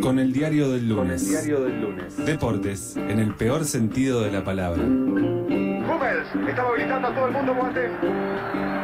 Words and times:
Con 0.00 0.18
el 0.18 0.32
diario 0.32 0.70
del 0.70 0.80
Con 0.88 0.90
el 0.90 1.06
lunes. 1.06 1.28
diario 1.28 1.60
del 1.60 1.80
lunes. 1.80 2.16
Deportes, 2.24 2.96
en 2.96 3.18
el 3.18 3.34
peor 3.34 3.64
sentido 3.64 4.20
de 4.22 4.30
la 4.30 4.44
palabra. 4.44 4.82
Hummels 4.82 6.48
está 6.48 6.62
movilizando 6.64 7.08
a 7.08 7.14
todo 7.14 7.26
el 7.26 7.32
mundo 7.32 7.54
Boateng. 7.54 7.92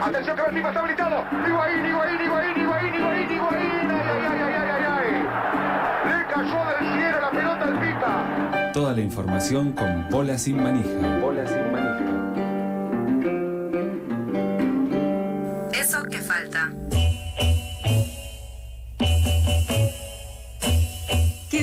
Atención 0.02 0.36
que 0.36 0.42
el 0.48 0.54
tipo 0.56 0.68
está 0.68 0.80
habilitado. 0.80 1.24
Higuaín, 1.46 1.86
Higuaín, 1.86 2.20
Higuaín, 2.24 2.60
Higuaín, 2.60 2.94
Higuaín, 2.94 3.30
Higuaín. 3.30 3.90
Ay, 3.90 4.02
ay, 4.08 4.22
ay, 4.30 4.40
ay, 4.42 4.54
ay, 4.54 4.70
ay, 4.72 4.84
ay. 4.98 6.08
Le 6.08 6.18
cayó 6.32 6.60
del 6.66 6.92
cielo 6.98 7.20
la 7.20 7.30
pelota 7.30 7.64
al 7.64 7.78
Pipa. 7.80 8.70
Toda 8.72 8.92
la 8.94 9.00
información 9.00 9.72
con 9.72 10.06
bola 10.10 10.38
sin 10.38 10.62
manija. 10.62 11.18
Bola 11.20 11.46
sin 11.46 11.72
manija. 11.72 12.11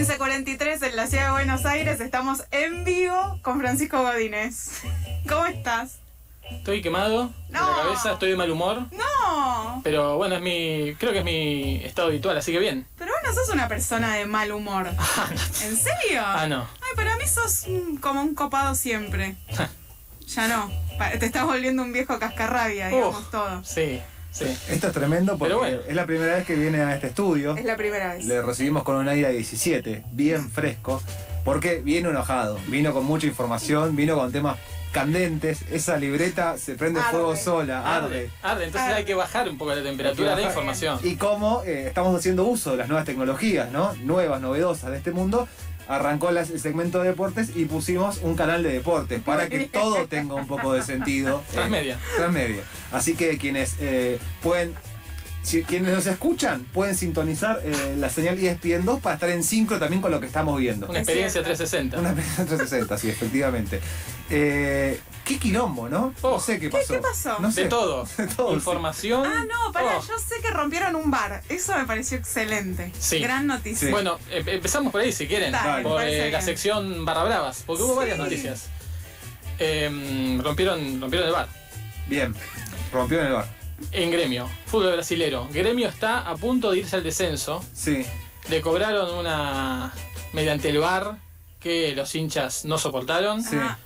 1543 0.04 0.82
en 0.84 0.96
la 0.96 1.08
ciudad 1.08 1.26
de 1.26 1.32
Buenos 1.32 1.66
Aires. 1.66 2.00
Estamos 2.00 2.46
en 2.52 2.86
vivo 2.86 3.38
con 3.42 3.60
Francisco 3.60 4.02
Godínez. 4.02 4.82
¿Cómo 5.28 5.46
estás? 5.46 5.98
Estoy 6.50 6.82
quemado 6.82 7.28
de 7.50 7.54
No. 7.54 7.70
la 7.70 7.84
cabeza, 7.84 8.14
estoy 8.14 8.30
de 8.30 8.38
mal 8.38 8.50
humor. 8.50 8.86
No, 8.94 9.82
Pero 9.84 10.16
bueno, 10.16 10.36
es 10.36 10.42
mi. 10.42 10.96
creo 10.98 11.12
que 11.12 11.20
es 11.20 11.26
mi 11.26 11.84
estado 11.84 12.08
habitual, 12.08 12.38
así 12.38 12.54
que 12.54 12.60
bien. 12.60 12.88
pero 12.98 13.12
vos 13.12 13.20
no 13.26 13.34
sos 13.34 13.50
una 13.54 13.68
persona 13.68 14.16
de 14.16 14.26
mal 14.26 14.54
humor. 14.54 14.88
¿En 15.64 15.76
serio? 15.76 16.22
Ah, 16.24 16.48
no. 16.48 16.62
Ay, 16.82 16.96
para 16.96 17.18
mí 17.18 17.28
sos 17.28 17.66
como 18.00 18.22
un 18.22 18.36
copado 18.36 18.76
siempre. 18.76 19.36
ya 20.28 20.48
no. 20.48 20.72
Te 21.20 21.26
estás 21.26 21.44
volviendo 21.44 21.84
un 21.84 21.92
viejo 21.92 22.18
cascarrabia, 22.20 22.88
digamos 22.88 23.18
Uf. 23.20 23.32
todo. 23.32 23.64
Sí, 23.66 24.00
sí. 24.32 24.46
Esto 24.70 24.88
es 24.88 24.94
tremendo 24.94 25.38
porque 25.38 25.54
bueno. 25.54 25.78
es 25.88 25.96
la 25.96 26.06
primera 26.06 26.36
vez 26.36 26.46
que 26.46 26.56
viene 26.56 26.82
a 26.82 26.96
este 26.96 27.08
estudio. 27.08 27.56
Es 27.58 27.66
la 27.66 27.78
primera 27.78 28.14
vez. 28.14 28.26
Le 28.26 28.42
recibimos 28.42 28.84
con 28.84 28.96
un 28.96 29.08
aire 29.08 29.32
17, 29.32 30.04
bien 30.12 30.50
fresco, 30.50 31.02
porque 31.44 31.80
vino 31.80 32.10
enojado, 32.10 32.60
vino 32.68 32.94
con 32.94 33.06
mucha 33.06 33.28
información, 33.28 33.96
vino 33.96 34.16
con 34.16 34.32
temas 34.32 34.58
candentes. 34.92 35.60
Esa 35.72 35.98
libreta 35.98 36.58
se 36.58 36.76
prende 36.76 37.00
Arde. 37.00 37.12
fuego 37.12 37.36
sola, 37.36 37.96
Arde, 37.96 38.06
arde. 38.06 38.30
arde, 38.42 38.66
entonces 38.66 38.88
Arde. 38.88 38.98
hay 38.98 39.06
que 39.06 39.14
bajar 39.14 39.48
un 39.50 39.58
poco 39.58 39.76
la 39.76 39.84
temperatura 39.84 40.36
de 40.36 40.44
información. 40.44 41.00
Y 41.04 41.16
cómo 41.16 41.62
eh, 41.66 41.86
estamos 41.88 42.16
haciendo 42.18 42.44
uso 42.46 42.72
de 42.72 42.78
las 42.78 42.88
nuevas 42.88 43.06
tecnologías, 43.06 43.72
¿no? 43.72 43.94
Nuevas, 44.04 44.42
novedosas 44.42 44.92
de 44.92 44.98
este 44.98 45.12
mundo. 45.12 45.48
Arrancó 45.90 46.30
el 46.30 46.46
segmento 46.60 47.02
de 47.02 47.10
deportes 47.10 47.52
y 47.56 47.66
pusimos 47.66 48.20
un 48.22 48.36
canal 48.36 48.62
de 48.62 48.72
deportes 48.72 49.22
para 49.24 49.50
que 49.50 49.66
todo 49.66 50.08
tenga 50.08 50.36
un 50.36 50.46
poco 50.46 50.72
de 50.74 50.84
sentido. 50.84 51.40
eh, 51.50 51.54
Transmedia. 51.54 52.00
Transmedia. 52.16 52.62
Así 52.92 53.16
que 53.16 53.40
quienes 53.40 53.76
eh, 53.80 54.20
pueden, 54.44 54.76
si, 55.42 55.64
quienes 55.64 55.94
nos 55.94 56.06
escuchan, 56.06 56.64
pueden 56.74 56.96
sintonizar 56.96 57.62
eh, 57.64 57.96
la 57.98 58.10
señal 58.10 58.38
ESPN 58.38 58.86
2 58.86 59.00
para 59.00 59.16
estar 59.16 59.30
en 59.30 59.44
sincro 59.44 59.80
también 59.80 60.02
con 60.02 60.12
lo 60.12 60.20
que 60.20 60.28
estamos 60.28 60.60
viendo. 60.60 60.88
Una 60.88 61.00
experiencia 61.00 61.42
cierto. 61.44 61.50
360. 61.58 61.98
Una 62.00 62.10
experiencia 62.10 62.46
360, 62.46 62.98
sí, 62.98 63.10
efectivamente. 63.10 63.80
Eh, 64.30 65.00
¿Qué 65.26 65.38
quilombo, 65.40 65.88
no? 65.90 66.14
Oh, 66.22 66.32
no 66.34 66.40
sé 66.40 66.60
qué 66.60 66.70
¿qué- 66.70 66.78
pasó. 66.78 66.94
qué 66.94 67.00
pasó? 67.00 67.38
No 67.40 67.52
sé. 67.52 67.64
De 67.64 67.70
todo. 67.70 68.06
De 68.18 68.28
todo, 68.28 68.50
sí. 68.50 68.56
Información. 68.56 69.26
Ah, 69.26 69.46
no, 69.48 69.72
pará, 69.72 69.98
Oh. 69.98 70.02
yo 70.08 70.18
sé 70.20 70.36
que 70.42 70.52
rompieron 70.52 70.96
un 70.96 71.10
bar. 71.10 71.42
Eso 71.50 71.76
me 71.78 71.86
pareció 71.86 72.18
excelente. 72.18 72.92
Sí. 73.00 73.20
Gran 73.20 73.48
noticia. 73.48 73.88
Sí. 73.88 73.92
Bueno, 73.92 74.20
em- 74.32 74.48
empezamos 74.50 74.92
por 74.92 75.02
ahí 75.02 75.12
si 75.12 75.28
quieren. 75.28 75.52
Dale, 75.52 75.84
por 75.84 76.02
eh, 76.04 76.30
la 76.32 76.42
sección 76.42 77.06
barra 77.06 77.24
bravas, 77.24 77.64
porque 77.66 77.84
hubo 77.84 77.94
Sí. 77.94 77.98
varias 78.00 78.18
noticias. 78.18 78.66
Em, 79.58 80.40
rompieron, 80.42 81.02
rompieron 81.02 81.28
el 81.28 81.34
bar. 81.34 81.48
Bien, 82.08 82.34
rompió 82.94 83.20
en 83.20 83.28
el 83.28 83.34
bar. 83.34 83.59
En 83.92 84.12
gremio, 84.12 84.50
fútbol 84.66 84.94
brasilero. 84.94 85.48
Gremio 85.52 85.88
está 85.90 86.20
a 86.30 86.36
punto 86.36 86.72
de 86.72 86.80
irse 86.80 86.96
al 86.96 87.04
descenso. 87.04 87.64
Sí. 87.74 88.06
Le 88.50 88.62
cobraron 88.62 89.18
una. 89.18 89.92
mediante 90.34 90.70
el 90.70 90.80
bar 90.80 91.18
que 91.60 91.94
los 91.96 92.14
hinchas 92.16 92.66
no 92.66 92.78
soportaron. 92.78 93.44
Sí. 93.44 93.56
Ah, 93.60 93.78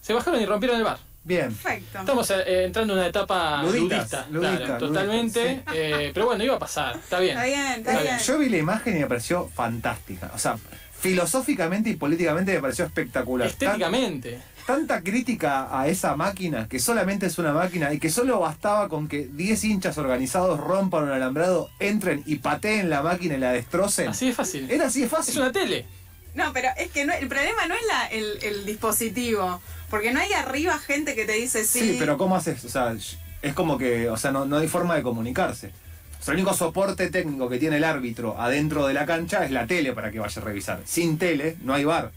Se 0.00 0.12
bajaron 0.12 0.40
y 0.40 0.46
rompieron 0.46 0.78
el 0.78 0.84
bar. 0.84 0.98
Bien. 1.26 1.46
perfecto. 1.54 2.00
Estamos 2.00 2.30
eh, 2.30 2.64
entrando 2.64 2.92
en 2.92 2.98
una 2.98 3.08
etapa 3.08 3.62
ludista, 3.62 4.26
luditas, 4.30 4.58
claro, 4.60 4.78
totalmente. 4.78 5.62
eh, 5.72 6.10
pero 6.12 6.26
bueno, 6.26 6.44
iba 6.44 6.56
a 6.56 6.58
pasar, 6.58 6.96
está 6.96 7.18
bien. 7.18 7.32
Está 7.38 7.44
bien, 7.46 7.60
está 7.60 7.76
Está 7.78 7.92
bien. 7.92 8.14
bien. 8.16 8.18
Yo 8.26 8.38
vi 8.38 8.48
la 8.50 8.56
imagen 8.58 8.96
y 8.96 9.00
me 9.00 9.06
pareció 9.06 9.48
fantástica. 9.54 10.30
O 10.34 10.38
sea, 10.38 10.58
filosóficamente 11.00 11.88
y 11.90 11.96
políticamente 11.96 12.52
me 12.54 12.60
pareció 12.60 12.84
espectacular. 12.84 13.46
Tan- 13.48 13.52
Estéticamente. 13.68 14.40
Tanta 14.66 15.02
crítica 15.02 15.68
a 15.78 15.88
esa 15.88 16.16
máquina, 16.16 16.68
que 16.68 16.78
solamente 16.78 17.26
es 17.26 17.38
una 17.38 17.52
máquina, 17.52 17.92
y 17.92 17.98
que 17.98 18.10
solo 18.10 18.40
bastaba 18.40 18.88
con 18.88 19.08
que 19.08 19.26
10 19.26 19.64
hinchas 19.64 19.98
organizados 19.98 20.58
rompan 20.60 21.04
un 21.04 21.10
alambrado, 21.10 21.68
entren 21.80 22.22
y 22.26 22.36
pateen 22.36 22.88
la 22.90 23.02
máquina 23.02 23.34
y 23.36 23.38
la 23.38 23.52
destrocen. 23.52 24.08
Así 24.08 24.26
de 24.26 24.32
fácil. 24.32 24.70
Era 24.70 24.86
así 24.86 25.00
de 25.00 25.06
Es 25.06 25.12
fácil. 25.12 25.40
una 25.40 25.52
tele. 25.52 25.86
No, 26.34 26.52
pero 26.52 26.68
es 26.76 26.90
que 26.90 27.04
no, 27.04 27.12
el 27.12 27.28
problema 27.28 27.66
no 27.66 27.74
es 27.74 27.82
la, 27.86 28.06
el, 28.06 28.38
el 28.42 28.66
dispositivo. 28.66 29.60
Porque 29.90 30.12
no 30.12 30.18
hay 30.20 30.32
arriba 30.32 30.78
gente 30.78 31.14
que 31.14 31.24
te 31.24 31.32
dice 31.32 31.64
sí. 31.64 31.78
Sí, 31.80 31.96
pero 31.98 32.18
¿cómo 32.18 32.34
haces? 32.34 32.64
O 32.64 32.68
sea, 32.68 32.92
es 33.42 33.54
como 33.54 33.78
que, 33.78 34.08
o 34.10 34.16
sea, 34.16 34.32
no, 34.32 34.44
no 34.44 34.56
hay 34.56 34.66
forma 34.66 34.96
de 34.96 35.02
comunicarse. 35.02 35.70
O 36.20 36.24
sea, 36.24 36.32
el 36.34 36.40
único 36.40 36.56
soporte 36.56 37.10
técnico 37.10 37.48
que 37.48 37.58
tiene 37.58 37.76
el 37.76 37.84
árbitro 37.84 38.40
adentro 38.40 38.86
de 38.86 38.94
la 38.94 39.04
cancha 39.06 39.44
es 39.44 39.50
la 39.52 39.66
tele 39.66 39.92
para 39.92 40.10
que 40.10 40.18
vaya 40.18 40.40
a 40.40 40.44
revisar. 40.44 40.80
Sin 40.86 41.18
tele 41.18 41.56
no 41.62 41.74
hay 41.74 41.84
bar. 41.84 42.10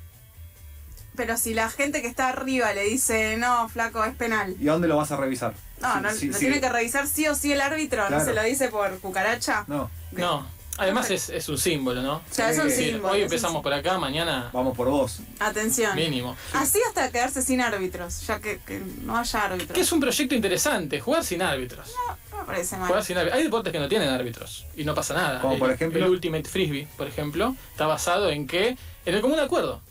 Pero 1.18 1.36
si 1.38 1.54
la 1.54 1.70
gente 1.70 2.02
que 2.02 2.08
está 2.08 2.30
arriba 2.30 2.72
le 2.74 2.84
dice, 2.84 3.36
no, 3.38 3.68
flaco, 3.68 4.04
es 4.06 4.16
penal. 4.16 4.56
¿Y 4.62 4.70
a 4.70 4.74
dónde 4.74 4.88
lo 4.88 4.96
vas 4.96 5.12
a 5.12 5.18
revisar? 5.18 5.54
No, 5.82 5.94
Sí, 5.96 6.00
no, 6.02 6.12
sí, 6.14 6.28
lo 6.28 6.34
sí. 6.36 6.40
tiene 6.40 6.62
que 6.62 6.70
revisar 6.70 7.08
sí 7.08 7.28
o 7.28 7.36
sí 7.36 7.52
el 7.52 7.60
árbitro, 7.62 8.06
Claro. 8.08 8.20
no 8.20 8.24
se 8.26 8.34
lo 8.34 8.44
dice 8.44 8.70
por 8.70 8.98
cucaracha. 9.00 9.66
No, 9.68 9.90
No. 10.14 10.56
Además 10.80 11.10
es, 11.10 11.30
es 11.30 11.50
un 11.50 11.58
símbolo, 11.58 12.04
¿no? 12.04 12.18
O 12.18 12.22
sea, 12.30 12.52
es 12.52 12.60
un 12.60 12.68
decir, 12.68 12.92
símbolo. 12.94 13.14
hoy 13.16 13.24
empezamos 13.24 13.64
por 13.64 13.74
acá, 13.74 13.98
mañana 13.98 14.52
vamos 14.54 14.78
por 14.78 14.88
vos. 14.92 15.22
Atención. 15.40 15.96
mínimo. 15.96 16.38
Así 16.54 16.78
hasta 16.88 17.10
quedarse 17.10 17.42
sin 17.42 17.62
árbitros, 17.62 18.22
ya 18.28 18.40
que, 18.40 18.60
que 18.60 18.80
no 19.02 19.18
haya 19.18 19.44
árbitros. 19.46 19.72
Que 19.72 19.82
es 19.82 19.92
un 19.92 20.00
proyecto 20.00 20.36
interesante, 20.36 21.00
jugar 21.00 21.24
sin 21.24 21.42
árbitros. 21.42 21.92
No 22.32 22.38
me 22.38 22.44
parece 22.44 22.78
mal. 22.78 22.90
Jugar 22.90 23.04
sin 23.04 23.18
árbitros. 23.18 23.38
Hay 23.40 23.44
deportes 23.46 23.74
que 23.74 23.80
no 23.80 23.88
tienen 23.90 24.10
árbitros 24.10 24.68
y 24.76 24.84
no 24.84 24.94
pasa 24.94 25.16
nada. 25.16 25.42
Como 25.42 25.54
el, 25.54 25.60
por 25.60 25.72
ejemplo- 25.72 25.98
el 26.06 26.12
Ultimate 26.12 26.48
Frisbee, 26.48 26.88
por 26.96 27.08
ejemplo, 27.08 27.56
está 27.72 27.88
basado 27.88 28.30
en 28.30 28.46
que 28.46 28.78
en 29.08 29.16
el 29.16 29.22
común 29.22 29.40
acuerdo, 29.40 29.82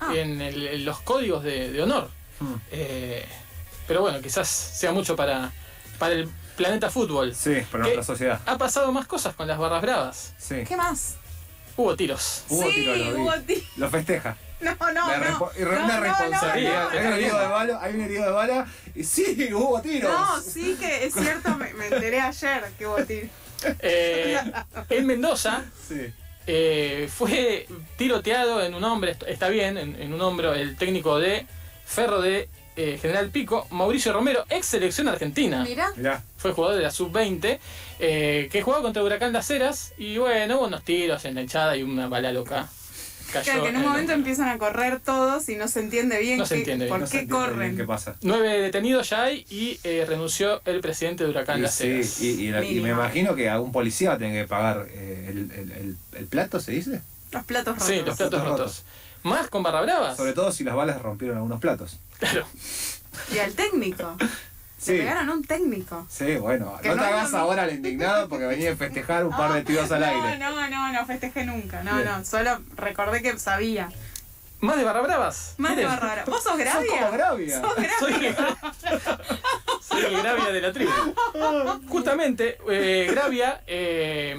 Ah. 0.00 0.12
en, 0.14 0.40
el- 0.40 0.66
en 0.66 0.84
los 0.84 1.00
códigos 1.00 1.42
de, 1.44 1.70
de 1.70 1.82
honor. 1.82 2.08
Hmm. 2.40 2.54
Eh, 2.72 3.24
pero 3.86 4.00
bueno, 4.00 4.20
quizás 4.20 4.48
sea 4.48 4.92
mucho 4.92 5.14
para, 5.16 5.52
para 5.98 6.14
el 6.14 6.28
planeta 6.56 6.90
fútbol. 6.90 7.34
Sí, 7.34 7.56
para 7.70 7.82
nuestra 7.84 8.02
sociedad. 8.04 8.40
Ha 8.46 8.56
pasado 8.58 8.92
más 8.92 9.06
cosas 9.06 9.34
con 9.34 9.46
las 9.46 9.58
barras 9.58 9.82
bravas. 9.82 10.34
Sí. 10.38 10.64
¿Qué 10.66 10.76
más? 10.76 11.16
Hubo 11.76 11.96
tiros. 11.96 12.44
Hubo 12.48 12.62
sí, 12.64 12.70
tiro, 12.74 12.94
lo 12.96 13.22
hubo 13.22 13.32
tiro. 13.40 13.60
Lo 13.76 13.90
festeja. 13.90 14.36
No, 14.60 14.76
no, 14.92 15.08
La 15.08 15.16
no. 15.16 15.50
y 15.58 15.62
una 15.62 15.86
no, 15.86 16.00
responsabilidad. 16.02 16.84
no, 16.84 16.90
hay, 16.90 17.06
un 17.06 17.12
herido 17.14 17.38
de 17.40 17.46
bala, 17.46 17.78
hay 17.80 17.94
un 17.94 18.00
herido 18.02 18.24
de 18.26 18.30
bala. 18.30 18.66
Y 18.94 19.04
sí, 19.04 19.48
hubo 19.54 19.80
tiros. 19.80 20.12
No, 20.12 20.38
sí 20.42 20.76
que 20.78 21.06
es 21.06 21.14
cierto, 21.14 21.56
me, 21.56 21.72
me 21.72 21.86
enteré 21.86 22.20
ayer 22.20 22.70
que 22.78 22.86
hubo 22.86 23.02
tiro. 23.06 23.26
Eh, 23.78 24.38
en 24.90 25.06
Mendoza 25.06 25.64
Sí. 25.88 26.12
Eh, 26.52 27.08
fue 27.08 27.66
tiroteado 27.96 28.60
en 28.64 28.74
un 28.74 28.82
hombre, 28.82 29.12
est- 29.12 29.22
está 29.28 29.48
bien, 29.48 29.78
en, 29.78 29.94
en 30.02 30.12
un 30.12 30.20
hombro 30.20 30.52
el 30.52 30.76
técnico 30.76 31.18
de 31.20 31.46
Ferro 31.84 32.20
de 32.20 32.48
eh, 32.76 32.98
General 33.00 33.28
Pico, 33.30 33.66
Mauricio 33.70 34.12
Romero, 34.12 34.44
ex 34.48 34.66
selección 34.66 35.06
argentina. 35.08 35.62
Mirá. 35.62 35.92
Mirá. 35.96 36.22
Fue 36.36 36.52
jugador 36.52 36.76
de 36.76 36.82
la 36.82 36.90
sub-20, 36.90 37.58
eh, 38.00 38.48
que 38.50 38.62
jugaba 38.62 38.82
contra 38.82 39.02
Huracán 39.04 39.32
Las 39.32 39.48
Heras 39.50 39.92
y 39.98 40.16
bueno, 40.18 40.56
hubo 40.58 40.66
unos 40.66 40.82
tiros 40.82 41.24
en 41.24 41.34
la 41.36 41.42
hinchada 41.42 41.76
y 41.76 41.82
una 41.82 42.08
bala 42.08 42.32
loca. 42.32 42.68
Cayó 43.32 43.44
Claro, 43.44 43.62
que 43.62 43.68
en 43.70 43.76
un 43.76 43.82
momento 43.82 44.00
hombre. 44.00 44.14
empiezan 44.16 44.48
a 44.48 44.58
correr 44.58 45.00
todos 45.00 45.48
y 45.48 45.56
no 45.56 45.68
se 45.68 45.80
entiende 45.80 46.18
bien, 46.20 46.38
No 46.38 46.46
se 46.46 46.56
entiende 46.56 46.84
bien. 46.86 46.92
por 46.92 47.00
No 47.00 47.06
se 47.06 47.20
qué 47.20 47.28
corren. 47.28 47.76
¿Qué 47.76 47.84
pasa? 47.84 48.16
Nueve 48.22 48.60
detenidos 48.60 49.10
ya 49.10 49.22
hay 49.24 49.46
y 49.50 49.78
eh, 49.84 50.04
renunció 50.08 50.60
el 50.64 50.80
presidente 50.80 51.24
de 51.24 51.30
Huracán 51.30 51.58
Y, 51.58 51.62
Las 51.62 51.74
sí, 51.74 51.86
Heras. 51.86 52.20
y, 52.20 52.26
y 52.46 52.48
la- 52.50 52.64
y 52.64 52.80
me 52.80 52.90
imagino 52.90 53.34
que 53.34 53.48
algún 53.48 53.72
policía 53.72 54.10
va 54.10 54.14
a 54.16 54.18
tener 54.18 54.42
que 54.44 54.48
pagar 54.48 54.86
eh, 54.90 55.26
el, 55.30 55.38
el- 55.52 55.72
el- 55.72 55.96
el 56.14 56.26
plato, 56.26 56.60
¿se 56.60 56.72
dice? 56.72 57.02
Los 57.32 57.44
platos 57.44 57.74
rotos. 57.74 57.86
Sí, 57.88 57.96
los 58.04 58.16
platos 58.16 58.40
Platos 58.40 58.58
rotos. 58.58 58.82
Más 59.22 59.48
con 59.48 59.62
barra 59.62 59.82
bravas. 59.82 60.16
Sobre 60.16 60.32
todo 60.32 60.50
si 60.50 60.64
las 60.64 60.74
balas 60.74 61.00
rompieron 61.02 61.36
algunos 61.36 61.60
platos. 61.60 61.98
Claro. 62.18 62.46
Y 63.34 63.38
al 63.38 63.52
técnico. 63.52 64.16
Sí. 64.80 64.92
Le 64.92 64.98
pegaron 65.00 65.28
a 65.28 65.32
un 65.34 65.44
técnico. 65.44 66.06
Sí, 66.08 66.36
bueno, 66.36 66.78
Que 66.80 66.88
no 66.88 66.94
no 66.96 67.02
te 67.02 67.08
hagas 67.08 67.34
ahora 67.34 67.64
al 67.64 67.72
indignado 67.74 68.28
porque 68.30 68.46
venía 68.46 68.72
a 68.72 68.76
festejar 68.76 69.26
un 69.26 69.36
par 69.36 69.52
de 69.52 69.62
tiros 69.64 69.92
al 69.92 70.00
no, 70.00 70.06
aire. 70.06 70.38
No, 70.38 70.68
no, 70.70 70.92
no 70.92 71.06
festejé 71.06 71.44
nunca. 71.44 71.82
No, 71.82 71.96
Bien. 71.96 72.06
no. 72.06 72.24
Solo 72.24 72.60
recordé 72.76 73.20
que 73.20 73.38
sabía. 73.38 73.90
Más 74.60 74.76
de 74.78 74.84
barra 74.84 75.00
bravas. 75.02 75.54
Más 75.58 75.76
de 75.76 75.84
barra. 75.84 76.24
¿Vos 76.26 76.42
sos 76.42 76.52
Sos 76.52 76.58
Gravia? 76.58 76.98
como 76.98 77.12
Gravia. 77.12 77.60
¿Sos 77.60 77.74
Gravia? 77.76 78.36
Soy, 78.80 78.94
soy 79.82 80.04
el 80.14 80.22
Gravia 80.22 80.52
de 80.52 80.60
la 80.62 80.72
tribu. 80.72 80.90
Justamente, 81.88 82.58
eh, 82.70 83.08
Gravia 83.10 83.62
eh, 83.66 84.36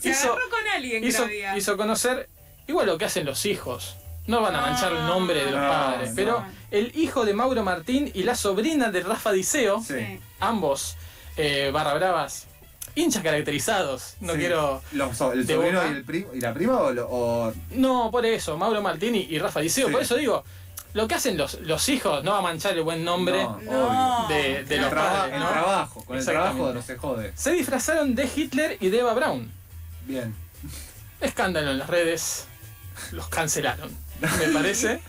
Se 0.00 0.08
hizo, 0.10 0.32
agarró 0.32 0.50
con 0.50 0.68
alguien, 0.74 1.04
hizo, 1.04 1.22
Gravia. 1.22 1.56
hizo 1.56 1.76
conocer 1.76 2.28
igual 2.66 2.86
lo 2.86 2.98
que 2.98 3.04
hacen 3.04 3.24
los 3.26 3.44
hijos. 3.46 3.96
No 4.26 4.40
van 4.40 4.54
a 4.54 4.60
manchar 4.60 4.92
el 4.92 5.04
nombre 5.06 5.44
de 5.44 5.50
los 5.50 5.60
No, 5.60 5.68
padres, 5.68 6.10
no. 6.10 6.16
pero 6.16 6.44
el 6.70 6.92
hijo 6.96 7.24
de 7.24 7.34
Mauro 7.34 7.62
Martín 7.64 8.10
y 8.14 8.22
la 8.22 8.34
sobrina 8.36 8.90
de 8.90 9.00
Rafa 9.00 9.32
Diceo, 9.32 9.82
Sí. 9.82 10.20
ambos 10.40 10.96
eh, 11.36 11.70
barra 11.72 11.94
bravas 11.94 12.46
hinchas 12.94 13.22
caracterizados. 13.22 14.14
No 14.20 14.34
Sí. 14.34 14.38
quiero. 14.40 14.82
Los- 14.92 15.18
¿El 15.20 15.46
de 15.46 15.54
sobrino 15.54 15.78
Boca. 15.80 15.90
y, 15.92 15.96
el 15.96 16.04
primo, 16.04 16.28
y 16.34 16.40
la 16.40 16.52
prima 16.54 16.78
o, 16.78 16.92
lo- 16.92 17.08
o- 17.10 17.52
No, 17.70 18.10
por 18.10 18.24
eso, 18.26 18.56
Mauro 18.58 18.80
Martini 18.82 19.26
y 19.30 19.38
Rafa 19.38 19.60
Liceo. 19.60 19.86
Sí. 19.88 19.92
Por 19.92 20.02
eso 20.02 20.14
digo, 20.16 20.44
lo 20.92 21.08
que 21.08 21.14
hacen 21.14 21.36
los, 21.38 21.54
los 21.60 21.88
hijos 21.88 22.22
no 22.22 22.32
va 22.32 22.38
a 22.38 22.42
manchar 22.42 22.74
el 22.76 22.82
buen 22.82 23.02
nombre 23.02 23.42
No, 23.44 23.58
No. 23.62 24.24
obvio. 24.26 24.36
de, 24.36 24.64
de 24.64 24.74
el, 24.76 24.80
los 24.82 24.90
traba- 24.90 25.10
padres, 25.20 25.34
el 25.34 25.40
¿no? 25.40 25.48
trabajo, 25.48 26.04
con 26.04 26.16
el 26.16 26.20
Exactamente. 26.20 26.56
trabajo 26.58 26.74
no 26.74 26.82
se 26.82 26.96
jode. 26.98 27.32
Se 27.34 27.50
disfrazaron 27.52 28.14
de 28.14 28.28
Hitler 28.36 28.76
y 28.78 28.88
de 28.90 28.98
Eva 29.00 29.14
Braun. 29.14 29.50
Bien. 30.06 30.34
Escándalo 31.20 31.70
en 31.70 31.78
las 31.78 31.88
redes. 31.88 32.46
Los 33.12 33.26
cancelaron. 33.28 33.90
Me 34.38 34.48
parece. 34.52 35.00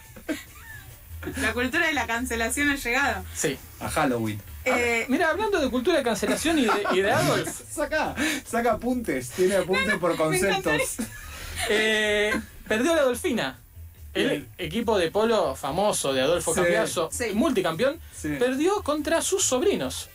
La 1.42 1.54
cultura 1.54 1.88
de 1.88 1.94
la 1.94 2.06
cancelación 2.06 2.70
ha 2.70 2.76
llegado. 2.76 3.24
Sí. 3.34 3.58
A 3.80 3.90
Halloween. 3.90 4.42
Eh, 4.66 5.06
Mira, 5.10 5.30
hablando 5.30 5.60
de 5.60 5.70
cultura 5.70 5.98
de 5.98 6.04
cancelación 6.04 6.60
y 6.60 6.66
de, 6.66 6.72
y 6.94 7.02
de 7.02 7.12
Adolf, 7.12 7.50
Saca, 7.72 8.16
saca 8.46 8.74
apuntes, 8.74 9.30
tiene 9.32 9.56
apuntes 9.58 9.96
por 9.98 10.16
conceptos. 10.18 10.98
eh, 11.70 12.34
perdió 12.68 12.96
la 12.96 13.04
Dolfina. 13.04 13.60
El 14.14 14.30
Bien. 14.30 14.50
equipo 14.60 14.98
de 15.00 15.10
polo 15.12 15.56
famoso 15.56 16.14
de 16.14 16.22
Adolfo 16.22 16.54
Sí. 16.54 16.62
Cambiaso, 16.62 17.10
Sí. 17.12 17.26
multicampeón, 17.34 18.00
Sí. 18.16 18.36
perdió 18.38 18.84
contra 18.84 19.22
sus 19.22 19.44
sobrinos. 19.44 20.10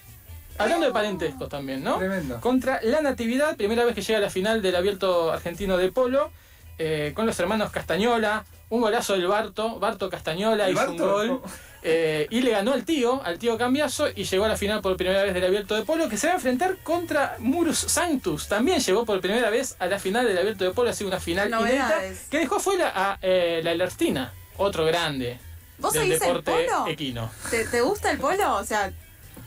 Hablando 0.56 0.86
de 0.86 0.92
parentescos 0.92 1.48
también, 1.48 1.82
¿no? 1.82 1.98
Tremendo. 1.98 2.40
Contra 2.40 2.80
la 2.82 3.00
Natividad, 3.00 3.56
primera 3.56 3.84
vez 3.84 3.94
que 3.94 4.02
llega 4.02 4.18
a 4.18 4.22
la 4.22 4.30
final 4.30 4.60
del 4.62 4.76
abierto 4.76 5.32
argentino 5.32 5.76
de 5.76 5.90
polo, 5.90 6.30
eh, 6.78 7.12
con 7.14 7.26
los 7.26 7.38
hermanos 7.40 7.70
Castañola, 7.70 8.44
un 8.70 8.80
golazo 8.80 9.14
del 9.14 9.26
Barto, 9.26 9.78
Barto 9.78 10.10
Castañola 10.10 10.66
¿El 10.66 10.72
hizo 10.74 10.80
Barto? 10.86 10.92
un 10.92 10.98
gol. 11.38 11.40
eh, 11.82 12.26
y 12.30 12.40
le 12.42 12.50
ganó 12.50 12.72
al 12.72 12.84
tío, 12.84 13.22
al 13.24 13.38
tío 13.38 13.56
Cambiaso, 13.56 14.08
y 14.14 14.24
llegó 14.24 14.44
a 14.44 14.48
la 14.48 14.56
final 14.56 14.80
por 14.82 14.96
primera 14.96 15.22
vez 15.22 15.32
del 15.34 15.44
abierto 15.44 15.74
de 15.74 15.82
polo, 15.82 16.08
que 16.08 16.16
se 16.16 16.26
va 16.26 16.34
a 16.34 16.36
enfrentar 16.36 16.76
contra 16.82 17.36
Murus 17.38 17.78
Sanctus. 17.78 18.48
También 18.48 18.80
llegó 18.80 19.04
por 19.04 19.20
primera 19.20 19.48
vez 19.50 19.76
a 19.78 19.86
la 19.86 19.98
final 19.98 20.26
del 20.26 20.36
abierto 20.38 20.64
de 20.64 20.70
polo, 20.72 20.90
ha 20.90 20.92
sido 20.92 21.08
una 21.08 21.20
final 21.20 21.48
inédita, 21.48 22.00
que 22.30 22.38
dejó 22.38 22.58
fuera 22.60 22.92
a 22.94 23.18
eh, 23.22 23.60
la 23.62 23.72
Elertina, 23.72 24.32
otro 24.56 24.84
grande 24.84 25.38
¿Vos 25.78 25.92
del 25.92 26.02
seguís 26.02 26.14
el 26.20 26.20
deporte 26.28 26.50
polo? 26.66 26.86
equino. 26.88 27.30
¿Te, 27.50 27.64
te 27.64 27.80
gusta 27.80 28.10
el 28.10 28.18
polo? 28.18 28.56
O 28.56 28.64
sea, 28.64 28.92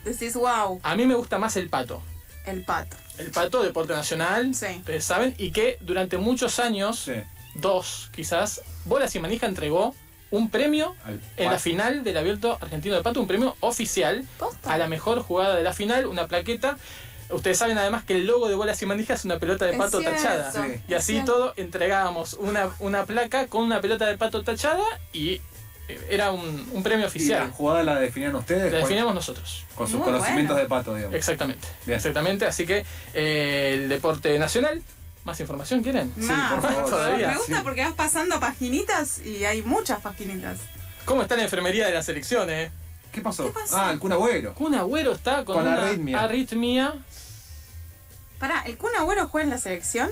decís, 0.04 0.34
wow, 0.34 0.80
A 0.82 0.96
mí 0.96 1.06
me 1.06 1.14
gusta 1.14 1.38
más 1.38 1.56
el 1.56 1.68
pato. 1.68 2.02
el 2.46 2.64
pato. 2.64 2.96
El 3.18 3.30
pato, 3.30 3.62
deporte 3.62 3.92
nacional, 3.92 4.54
Sí. 4.54 4.66
ustedes 4.78 5.04
saben, 5.04 5.34
y 5.36 5.52
que 5.52 5.76
durante 5.82 6.16
muchos 6.16 6.58
años, 6.58 6.98
Sí. 6.98 7.12
Dos 7.54 8.10
quizás, 8.14 8.62
Bolas 8.84 9.14
y 9.14 9.20
Manija 9.20 9.46
entregó 9.46 9.94
un 10.30 10.48
premio 10.48 10.96
en 11.36 11.50
la 11.50 11.58
final 11.58 12.04
del 12.04 12.16
abierto 12.16 12.56
argentino 12.60 12.94
de 12.94 13.02
pato, 13.02 13.20
un 13.20 13.26
premio 13.26 13.54
oficial 13.60 14.24
¿Posta? 14.38 14.72
a 14.72 14.78
la 14.78 14.88
mejor 14.88 15.20
jugada 15.22 15.54
de 15.56 15.62
la 15.62 15.74
final, 15.74 16.06
una 16.06 16.26
plaqueta. 16.26 16.78
Ustedes 17.30 17.58
saben 17.58 17.78
además 17.78 18.04
que 18.04 18.14
el 18.14 18.26
logo 18.26 18.48
de 18.48 18.54
Bolas 18.54 18.80
y 18.82 18.86
Manija 18.86 19.14
es 19.14 19.24
una 19.24 19.38
pelota 19.38 19.66
de 19.66 19.74
pato 19.74 20.00
tachada. 20.02 20.52
Sí. 20.52 20.80
Y 20.88 20.94
así 20.94 21.22
todo 21.24 21.54
entregábamos 21.56 22.34
una, 22.34 22.70
una 22.78 23.04
placa 23.06 23.46
con 23.46 23.62
una 23.62 23.80
pelota 23.80 24.06
de 24.06 24.18
pato 24.18 24.42
tachada 24.42 24.84
y 25.12 25.40
eh, 25.88 26.00
era 26.10 26.30
un, 26.30 26.68
un 26.72 26.82
premio 26.82 27.00
¿Y 27.00 27.02
la 27.02 27.08
oficial. 27.08 27.50
jugada 27.50 27.82
la 27.84 27.98
definían 27.98 28.34
ustedes? 28.36 28.72
La 28.72 29.12
nosotros. 29.12 29.64
Con 29.74 29.86
sus 29.86 29.96
Muy 29.96 30.04
conocimientos 30.06 30.54
bueno. 30.54 30.62
de 30.62 30.68
pato, 30.68 30.94
digamos. 30.94 31.14
Exactamente. 31.16 31.68
Bien. 31.86 31.96
Exactamente. 31.96 32.46
Así 32.46 32.66
que 32.66 32.84
eh, 33.14 33.72
el 33.74 33.88
deporte 33.88 34.38
nacional. 34.38 34.82
¿Más 35.24 35.38
información 35.40 35.82
quieren? 35.82 36.12
Más, 36.16 36.52
por 36.52 36.62
favor. 36.72 36.90
Todavía, 36.90 37.28
Me 37.28 37.36
gusta 37.36 37.56
sí. 37.58 37.62
porque 37.62 37.84
vas 37.84 37.92
pasando 37.94 38.40
paginitas 38.40 39.18
y 39.24 39.44
hay 39.44 39.62
muchas 39.62 40.00
paginitas. 40.00 40.58
¿Cómo 41.04 41.22
está 41.22 41.36
la 41.36 41.44
enfermería 41.44 41.86
de 41.86 41.94
la 41.94 42.02
selección, 42.02 42.50
eh? 42.50 42.70
¿Qué 43.12 43.20
pasó? 43.20 43.44
¿Qué 43.46 43.52
pasó? 43.52 43.76
Ah, 43.78 43.92
el 43.92 43.98
Kun 43.98 44.12
Agüero. 44.12 44.54
Kun 44.54 44.74
Agüero 44.74 45.12
está 45.12 45.44
con, 45.44 45.56
Con 45.56 45.66
una 45.68 45.82
arritmia. 45.86 46.20
arritmia 46.22 46.94
Pará, 48.38 48.62
¿el 48.66 48.76
Kun 48.76 48.90
Agüero 48.98 49.28
juega 49.28 49.44
en 49.44 49.50
la 49.50 49.58
selección? 49.58 50.10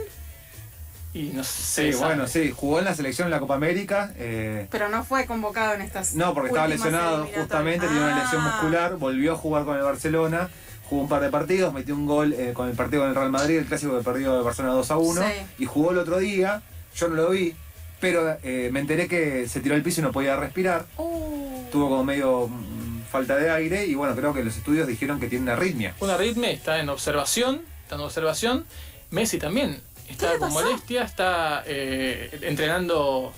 y 1.13 1.31
no 1.31 1.43
sé. 1.43 1.91
Sí, 1.93 1.99
bueno, 1.99 2.29
sí. 2.29 2.53
Jugó 2.57 2.79
en 2.79 2.85
la 2.85 2.95
selección 2.95 3.27
en 3.27 3.33
la 3.33 3.41
Copa 3.41 3.57
América. 3.57 4.13
eh, 4.17 4.69
Pero 4.71 4.89
no 4.89 5.03
fue 5.03 5.27
convocado 5.27 5.75
en 5.75 5.81
estas. 5.83 6.15
No, 6.15 6.35
porque 6.35 6.51
estaba 6.51 6.69
lesionado 6.69 7.27
justamente, 7.35 7.89
tenía 7.89 8.03
una 8.05 8.23
lesión 8.23 8.43
Ah. 8.43 8.51
muscular, 8.53 8.97
volvió 8.97 9.33
a 9.33 9.37
jugar 9.37 9.65
con 9.65 9.77
el 9.77 9.83
Barcelona, 9.83 10.51
jugó 10.91 11.03
un 11.03 11.09
par 11.09 11.23
de 11.23 11.31
partidos, 11.31 11.73
metió 11.73 11.95
un 11.95 12.05
gol 12.05 12.35
eh, 12.35 12.53
con 12.53 12.69
el 12.69 12.75
partido 12.77 13.03
con 13.03 13.09
el 13.11 13.15
Real 13.17 13.31
Madrid, 13.31 13.57
el 13.59 13.65
clásico 13.67 13.97
que 13.97 14.05
perdió 14.05 14.37
el 14.39 14.45
Barcelona 14.45 14.75
2 14.75 14.91
a 14.91 14.97
1, 14.99 15.23
Sí. 15.23 15.33
y 15.61 15.65
jugó 15.65 15.93
el 15.93 15.99
otro 15.99 16.19
día, 16.19 16.61
yo 16.97 17.09
no 17.09 17.15
lo 17.15 17.31
vi, 17.31 17.55
pero 18.01 18.37
eh, 18.43 18.69
me 18.73 18.81
enteré 18.81 19.07
que 19.09 19.49
se 19.49 19.61
tiró 19.61 19.75
al 19.77 19.83
piso 19.83 20.01
y 20.01 20.05
no 20.05 20.13
podía 20.13 20.37
respirar, 20.37 20.85
Uh. 20.99 21.65
tuvo 21.71 21.89
como 21.89 22.05
medio 22.05 22.49
mm, 22.49 23.03
falta 23.11 23.37
de 23.37 23.51
aire, 23.51 23.87
y 23.87 23.95
bueno, 23.95 24.15
creo 24.17 24.35
que 24.35 24.43
los 24.45 24.57
estudios 24.57 24.87
dijeron 24.89 25.21
que 25.21 25.29
tiene 25.29 25.45
una 25.45 25.53
arritmia. 25.55 25.95
Una 26.01 26.15
arritmia 26.15 26.51
está 26.51 26.79
en 26.81 26.89
observación. 26.89 27.63
Está 27.85 27.95
en 27.97 28.01
observación. 28.03 28.67
Messi 29.11 29.39
también 29.39 29.81
está 30.09 30.27
¿Qué 30.29 30.33
le 30.35 30.39
con 30.41 30.53
molestia. 30.53 31.03
Está 31.05 31.63
eh, 31.67 32.39
entrenando 32.43 33.33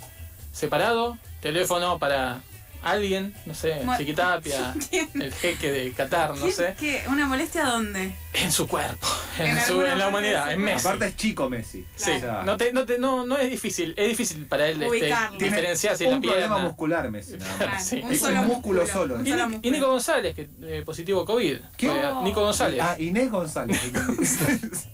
separado. 0.52 1.16
Teléfono 1.40 1.98
para 1.98 2.40
alguien. 2.82 3.34
No 3.46 3.54
sé, 3.54 3.80
Mo- 3.84 3.96
Chiquitapia. 3.96 4.74
¿Quién? 4.90 5.08
El 5.14 5.32
jeque 5.32 5.70
de 5.72 5.92
Qatar, 5.92 6.36
no 6.36 6.46
¿Qué- 6.46 6.52
sé. 6.52 6.74
qué? 6.78 7.02
¿Una 7.08 7.26
molestia 7.26 7.64
dónde? 7.64 8.14
En 8.34 8.50
su 8.52 8.66
cuerpo. 8.66 9.06
En, 9.38 9.56
En 9.56 9.64
su- 9.64 9.80
en 9.82 9.98
la 9.98 10.08
humanidad. 10.08 10.52
En. 10.52 10.60
Messi. 10.60 10.86
Aparte 10.86 11.06
es 11.06 11.16
chico 11.16 11.48
Messi. 11.48 11.86
Sí, 11.96 12.10
no, 12.44 12.56
te, 12.58 12.72
no, 12.72 12.84
te, 12.84 12.98
no, 12.98 13.24
no 13.24 13.38
es 13.38 13.50
difícil, 13.50 13.94
es 13.96 14.08
difícil 14.08 14.44
para 14.46 14.68
él 14.68 14.82
este, 14.82 15.14
diferenciar 15.38 15.96
si 15.96 16.04
un 16.04 16.14
la 16.14 16.20
problema 16.20 16.48
pierna. 16.56 16.58
muscular 16.68 17.10
Messi, 17.10 17.36
nada 17.38 17.66
más. 17.66 17.86
Sí. 17.86 18.00
un 18.04 18.12
Es 18.12 18.20
solo 18.20 18.40
un 18.40 18.46
músculo 18.48 18.86
solo. 18.86 19.14
un 19.16 19.26
Y, 19.26 19.30
solo. 19.30 19.48
Nico 19.48 19.86
González, 19.88 20.34
que 20.34 20.48
eh, 20.62 20.82
positivo 20.84 21.24
COVID. 21.24 21.56
¿Qué? 21.76 21.88
A- 21.90 22.20
Nico 22.22 22.42
González. 22.42 22.80
Ah, 22.82 22.96
Inés 22.98 23.30
González. 23.30 23.80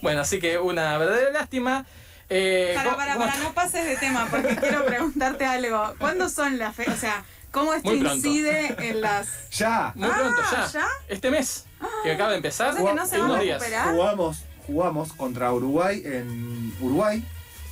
Bueno, 0.00 0.20
así 0.20 0.38
que 0.38 0.58
una 0.58 0.96
verdadera 0.98 1.30
lástima. 1.32 1.84
Eh, 2.30 2.72
Para, 2.74 2.90
¿cómo- 2.90 2.96
para, 2.98 3.16
para, 3.18 3.36
no 3.38 3.52
pases 3.54 3.84
de 3.86 3.96
tema 3.96 4.26
porque 4.30 4.54
quiero 4.60 4.84
preguntarte 4.84 5.44
algo. 5.46 5.94
¿Cuándo 5.98 6.28
son 6.28 6.58
las 6.58 6.74
fechas? 6.74 6.94
O 6.96 7.00
sea, 7.00 7.24
¿cómo 7.50 7.72
esto 7.74 7.94
incide 7.94 8.74
en 8.90 9.00
las. 9.00 9.28
ya. 9.50 9.92
Muy 9.94 10.08
pronto 10.08 10.40
Ah, 10.44 10.66
ya. 10.72 10.80
¿ya? 10.80 10.86
Este 11.08 11.30
mes, 11.30 11.64
que 12.04 12.12
acaba 12.12 12.30
de 12.30 12.36
empezar, 12.36 12.70
O 12.74 12.76
sea 12.76 12.84
que 12.86 12.94
no 12.94 13.06
se 13.06 13.16
en 13.16 13.22
unos 13.22 13.40
días. 13.40 13.62
Jugamos, 13.90 14.42
jugamos 14.66 15.12
contra 15.14 15.52
Uruguay 15.52 16.02
en 16.04 16.74
Uruguay 16.80 17.24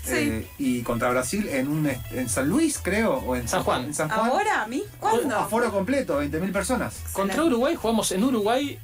Sí. 0.03 0.13
eh, 0.15 0.49
y 0.59 0.83
contra 0.83 1.11
Brasil 1.11 1.49
en 1.49 1.67
un 1.69 1.87
en 1.89 2.29
San 2.29 2.49
Luis, 2.49 2.79
creo, 2.81 3.15
o 3.15 3.35
en 3.35 3.49
San 3.49 3.65
Juan. 3.65 3.87
En 3.87 3.95
San 3.95 4.09
Juan. 4.09 4.31
¿Ahora? 4.31 4.63
¿A 4.63 4.67
mí? 4.69 4.85
¿Cuándo? 5.01 5.37
Aforo 5.37 5.71
completo, 5.73 6.23
20.000 6.23 6.53
personas. 6.53 6.95
Contra 7.13 7.43
Uruguay 7.45 7.75
jugamos 7.75 8.13
en 8.13 8.23
Uruguay 8.23 8.79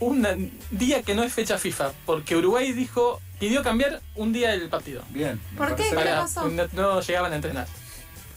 un 0.00 0.52
día 0.70 1.02
que 1.02 1.14
no 1.14 1.22
es 1.22 1.32
fecha 1.32 1.58
FIFA, 1.58 1.92
porque 2.04 2.36
Uruguay 2.36 2.72
dijo, 2.72 3.20
pidió 3.38 3.62
cambiar 3.62 4.00
un 4.14 4.32
día 4.32 4.50
del 4.50 4.68
partido. 4.68 5.02
Bien. 5.10 5.40
¿Por 5.56 5.74
qué? 5.76 5.84
¿Qué 5.88 5.94
pasó? 5.96 6.48
no, 6.48 6.64
no 6.72 7.00
llegaban 7.00 7.32
a 7.32 7.36
entrenar. 7.36 7.66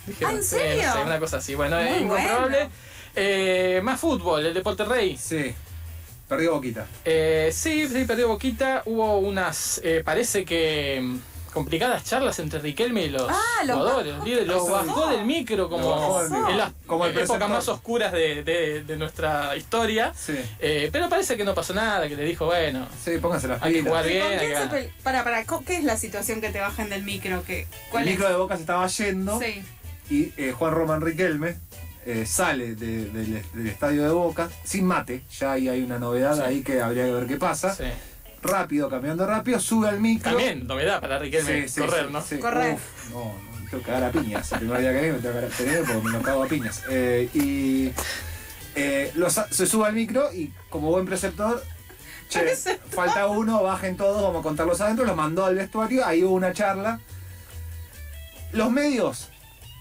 Dijeron, 0.07 0.33
Ah, 0.33 0.37
¿en 0.37 0.43
sí, 0.43 0.49
serio? 0.49 0.83
no 0.87 0.93
sé, 0.93 1.01
una 1.03 1.19
cosa 1.19 1.37
así. 1.37 1.55
Bueno, 1.55 1.77
es 1.79 2.01
incomprobable. 2.01 2.57
bueno. 2.57 2.71
Eh, 3.15 3.81
más 3.83 3.99
fútbol, 3.99 4.45
el 4.45 4.53
Deporte 4.53 4.85
Rey. 4.85 5.17
Sí. 5.17 5.53
Perdió 6.27 6.53
Boquita. 6.53 6.85
Eh, 7.05 7.49
sí, 7.51 7.87
sí, 7.87 8.05
perdió 8.05 8.27
Boquita. 8.27 8.83
Hubo 8.85 9.17
unas, 9.19 9.81
eh, 9.83 10.01
parece 10.05 10.45
que 10.45 11.17
complicadas 11.51 12.03
charlas 12.03 12.39
entre 12.39 12.59
Riquelme 12.59 13.03
y 13.03 13.09
los 13.09 13.27
Ah, 13.29 13.61
jugadores, 13.63 14.15
los 14.15 14.65
¿qué 14.65 14.71
bajó 14.71 15.07
del 15.09 15.25
micro 15.25 15.69
como 15.69 16.19
del 16.21 16.29
micro. 16.31 16.49
en 16.49 16.57
las 16.57 16.71
Como 16.85 17.05
el 17.05 17.17
épocas 17.17 17.49
más 17.49 17.67
oscuras 17.67 18.11
de, 18.11 18.43
de- 18.43 18.83
de 18.83 18.97
nuestra 18.97 19.55
historia. 19.55 20.13
Sí. 20.15 20.35
Eh, 20.59 20.89
pero 20.91 21.09
parece 21.09 21.35
que 21.37 21.43
no 21.43 21.53
pasó 21.53 21.73
nada, 21.73 22.07
que 22.07 22.15
le 22.15 22.23
dijo, 22.23 22.45
bueno, 22.45 22.87
Sí, 23.03 23.17
pónganse 23.21 23.47
las 23.47 23.61
hay 23.61 23.73
que 23.73 23.79
pilas. 23.79 23.89
jugar 23.91 24.05
¿Y 24.05 24.09
bien. 24.09 24.23
con 24.23 24.31
hay 24.31 24.37
quién 24.39 24.49
que 24.51 24.55
se 24.57 24.63
ganar. 24.65 24.79
pe- 24.83 24.93
Para, 25.03 25.23
para, 25.23 25.45
co- 25.45 25.63
¿qué 25.65 25.75
es 25.77 25.83
la 25.83 25.97
situación 25.97 26.41
que 26.41 26.49
te 26.49 26.59
bajan 26.59 26.89
del 26.89 27.03
micro? 27.03 27.43
¿Qué, 27.45 27.61
El 27.61 27.67
¿Cuál 27.91 28.05
micro 28.05 28.25
es? 28.25 28.31
de 28.31 28.37
Boca 28.37 28.55
se 28.55 28.61
estaba 28.61 28.87
yendo 28.87 29.39
Sí. 29.39 29.63
y 30.09 30.33
eh, 30.37 30.53
Juan 30.57 30.73
Román 30.73 31.01
Riquelme 31.01 31.57
eh, 32.05 32.25
sale 32.25 32.75
de- 32.75 33.05
del, 33.05 33.43
del 33.53 33.67
estadio 33.67 34.03
de 34.03 34.09
Boca 34.09 34.49
sin 34.63 34.85
mate. 34.85 35.23
Ya 35.37 35.51
ahí 35.51 35.67
hay 35.69 35.81
una 35.83 35.99
novedad 35.99 36.35
Sí. 36.37 36.41
ahí 36.45 36.61
que 36.63 36.81
habría 36.81 37.05
que 37.05 37.11
ver 37.11 37.27
qué 37.27 37.35
pasa. 37.37 37.75
Sí. 37.75 37.83
Rápido, 38.41 38.89
cambiando 38.89 39.25
rápido, 39.25 39.59
sube 39.59 39.89
al 39.89 39.99
micro. 39.99 40.31
También, 40.31 40.65
novedad 40.67 41.01
para 41.01 41.19
Riquelme, 41.19 41.63
Sí, 41.63 41.69
sí, 41.75 41.81
correr, 41.81 42.05
sí, 42.07 42.13
¿no? 42.13 42.21
sí. 42.21 42.37
Correr. 42.39 42.73
Uf, 42.75 43.09
no, 43.11 43.19
no, 43.25 43.59
me 43.63 43.69
tengo 43.69 43.83
que 43.83 43.91
cagar 43.91 44.03
a 44.05 44.11
piñas. 44.11 44.51
El 44.53 44.59
primer 44.59 44.79
día 44.81 44.93
que 44.93 45.01
vengo 45.01 45.15
me 45.17 45.21
tengo 45.21 45.33
que 45.33 45.39
cagar 45.39 45.51
a 45.51 45.57
tener 45.57 45.83
porque 45.83 46.17
me 46.17 46.23
cago 46.23 46.43
a 46.43 46.47
piñas. 46.47 46.83
Eh, 46.89 47.29
y 47.33 47.91
eh, 48.75 49.11
lo 49.15 49.29
sa- 49.29 49.47
se 49.51 49.65
sube 49.65 49.87
al 49.87 49.93
micro 49.93 50.31
y 50.33 50.53
como 50.69 50.89
buen 50.89 51.05
preceptor, 51.05 51.61
che, 52.29 52.55
falta 52.89 53.27
uno, 53.27 53.61
bajen 53.63 53.97
todos, 53.97 54.21
vamos 54.21 54.39
a 54.39 54.43
contarlos 54.43 54.79
adentro, 54.81 55.03
los 55.05 55.15
mandó 55.17 55.45
al 55.45 55.55
vestuario, 55.55 56.05
ahí 56.05 56.23
hubo 56.23 56.33
una 56.35 56.53
charla. 56.53 56.99
Los 58.53 58.71
medios 58.71 59.29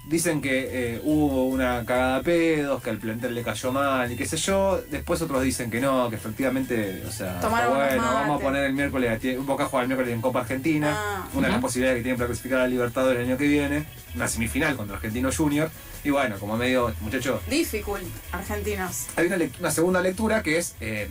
dicen 0.08 0.40
que 0.40 0.94
eh, 0.94 1.00
hubo 1.04 1.44
una 1.48 1.84
cagada 1.84 2.18
de 2.18 2.24
pedos, 2.24 2.82
que 2.82 2.90
al 2.90 2.98
plantel 2.98 3.34
le 3.34 3.42
cayó 3.42 3.70
mal 3.72 4.10
y 4.10 4.16
qué 4.16 4.26
sé 4.26 4.36
yo. 4.38 4.80
Después 4.90 5.20
otros 5.22 5.42
dicen 5.42 5.70
que 5.70 5.80
no, 5.80 6.08
que 6.08 6.16
efectivamente, 6.16 7.02
o 7.06 7.12
sea, 7.12 7.34
está 7.34 7.48
bueno, 7.48 8.02
vamos 8.02 8.40
a 8.40 8.42
poner 8.42 8.64
el 8.64 8.72
miércoles, 8.72 9.20
Boca 9.44 9.66
juega 9.66 9.82
el 9.82 9.88
miércoles 9.88 10.14
en 10.14 10.20
Copa 10.22 10.40
Argentina, 10.40 10.94
Ah. 10.98 11.28
una 11.34 11.46
de 11.48 11.52
las 11.52 11.60
posibilidades 11.62 11.98
que 11.98 12.02
tienen 12.04 12.16
para 12.16 12.28
clasificar 12.28 12.60
a 12.60 12.62
la 12.62 12.68
Libertadores 12.68 13.20
el 13.20 13.26
año 13.26 13.36
que 13.36 13.46
viene, 13.46 13.84
una 14.14 14.26
semifinal 14.28 14.74
contra 14.76 14.96
Argentino 14.96 15.30
Junior. 15.30 15.70
Y 16.04 16.10
bueno, 16.10 16.36
como 16.38 16.56
medio, 16.56 16.94
muchachos, 17.00 17.40
Difficult, 17.50 18.02
argentinos. 18.32 19.08
hay 19.16 19.26
una 19.60 19.70
segunda 19.70 20.00
lectura 20.00 20.42
que 20.42 20.56
es, 20.58 20.74
eh, 20.80 21.08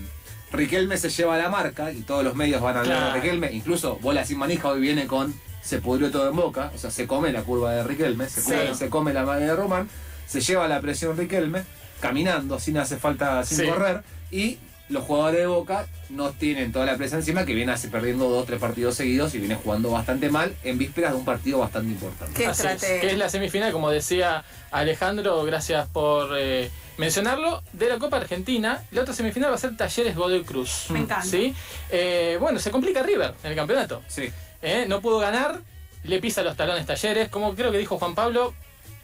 Riquelme 0.52 0.98
se 0.98 1.10
lleva 1.10 1.38
la 1.38 1.50
marca 1.50 1.92
y 1.92 2.02
todos 2.02 2.24
los 2.24 2.36
medios 2.36 2.62
van 2.62 2.78
a 2.78 2.80
hablar 2.80 2.98
Claro. 2.98 3.14
de 3.16 3.22
Riquelme. 3.22 3.52
Incluso 3.52 3.98
Bola 3.98 4.26
sin 4.26 4.38
manija 4.38 4.70
hoy 4.70 4.80
viene 4.82 5.06
con 5.08 5.34
se 5.62 5.80
pudrió 5.82 6.10
todo 6.12 6.30
en 6.30 6.36
boca, 6.38 6.72
o 6.74 6.78
sea, 6.78 6.92
se 6.92 7.08
come 7.08 7.32
la 7.34 7.42
curva 7.44 7.74
de 7.74 7.84
Riquelme, 7.84 8.30
se, 8.30 8.42
Sí. 8.42 8.52
come, 8.52 8.74
se 8.76 8.90
come 8.90 9.14
la 9.14 9.26
madre 9.26 9.48
de 9.48 9.56
Román, 9.56 9.90
se 10.26 10.40
lleva 10.40 10.66
la 10.70 10.80
presión 10.80 11.18
Riquelme, 11.18 11.64
caminando, 12.00 12.58
sin 12.60 12.78
hace 12.78 12.96
falta, 12.96 13.44
sin 13.44 13.58
Sí. 13.58 13.66
correr, 13.68 14.02
y 14.32 14.60
los 14.90 15.04
jugadores 15.04 15.42
de 15.42 15.48
Boca 15.48 15.88
no 16.10 16.32
tienen 16.32 16.72
toda 16.72 16.86
la 16.86 16.96
presión 16.96 17.20
encima 17.20 17.46
que 17.46 17.54
viene 17.54 17.72
así 17.72 17.88
perdiendo 17.88 18.30
dos, 18.30 18.46
tres 18.46 18.60
partidos 18.60 18.96
seguidos 18.96 19.36
y 19.36 19.40
viene 19.40 19.56
jugando 19.56 19.92
bastante 19.92 20.30
mal 20.30 20.56
en 20.64 20.78
vísperas 20.78 21.12
de 21.12 21.18
un 21.18 21.26
partido 21.26 21.60
bastante 21.60 21.92
importante. 21.92 22.34
Qué 22.34 22.48
Así 22.48 22.68
es, 22.68 22.82
que 22.82 23.12
es 23.12 23.18
la 23.18 23.30
semifinal, 23.30 23.72
como 23.72 23.90
decía 23.90 24.44
Alejandro, 24.72 25.44
gracias 25.44 25.88
por 25.90 26.38
eh, 26.38 26.72
mencionarlo, 26.98 27.62
de 27.74 27.90
la 27.90 28.00
Copa 28.00 28.18
Argentina. 28.18 28.84
La 28.92 29.02
otra 29.02 29.14
semifinal 29.14 29.52
va 29.52 29.56
a 29.56 29.60
ser 29.60 29.76
Talleres 29.76 30.16
Godoy 30.16 30.44
Cruz. 30.44 30.86
Me 30.90 31.00
encanta. 31.00 31.26
¿Sí? 31.26 31.54
Eh, 31.90 32.38
bueno, 32.40 32.60
se 32.60 32.72
complica 32.72 33.04
River 33.04 33.34
en 33.44 33.52
el 33.52 33.56
campeonato. 33.56 34.02
Sí. 34.08 34.32
¿eh? 34.62 34.86
No 34.88 35.02
pudo 35.02 35.20
ganar, 35.20 35.60
le 36.04 36.20
pisa 36.20 36.44
los 36.44 36.56
talones 36.56 36.86
Talleres, 36.86 37.30
como 37.30 37.56
creo 37.56 37.72
que 37.72 37.78
dijo 37.78 37.98
Juan 37.98 38.16
Pablo, 38.16 38.54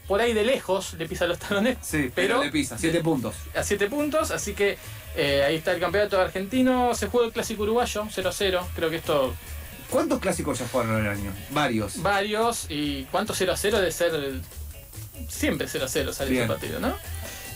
por 0.08 0.20
ahí 0.20 0.32
de 0.34 0.44
lejos 0.44 0.94
le 0.94 1.06
pisa 1.08 1.26
los 1.26 1.38
talones. 1.38 1.78
Sí, 1.82 2.10
pero, 2.14 2.42
le 2.42 2.50
pisa, 2.50 2.76
siete 2.78 3.00
puntos. 3.00 3.34
a 3.54 3.62
7 3.62 3.88
puntos, 3.88 4.30
así 4.30 4.52
que 4.54 4.76
eh, 5.16 5.42
ahí 5.46 5.56
está 5.56 5.72
el 5.72 5.80
campeonato 5.80 6.20
argentino, 6.20 6.94
se 6.94 7.06
juega 7.08 7.26
el 7.28 7.32
clásico 7.32 7.62
uruguayo, 7.62 8.04
0-0, 8.04 8.60
creo 8.74 8.90
que 8.90 8.96
esto 8.96 9.34
¿Cuántos 9.90 10.18
clásicos 10.18 10.58
ya 10.58 10.66
jugaron 10.66 10.98
en 10.98 11.06
el 11.06 11.12
año? 11.12 11.32
Varios. 11.50 12.02
varios, 12.02 12.66
y 12.68 13.04
cuánto 13.12 13.32
0-0 13.34 13.70
debe 13.78 13.92
ser, 13.92 14.14
el- 14.14 14.42
siempre 15.28 15.68
0-0 15.68 16.12
sale 16.12 16.30
Bien. 16.30 16.42
ese 16.44 16.52
partido, 16.52 16.80
¿no? 16.80 16.94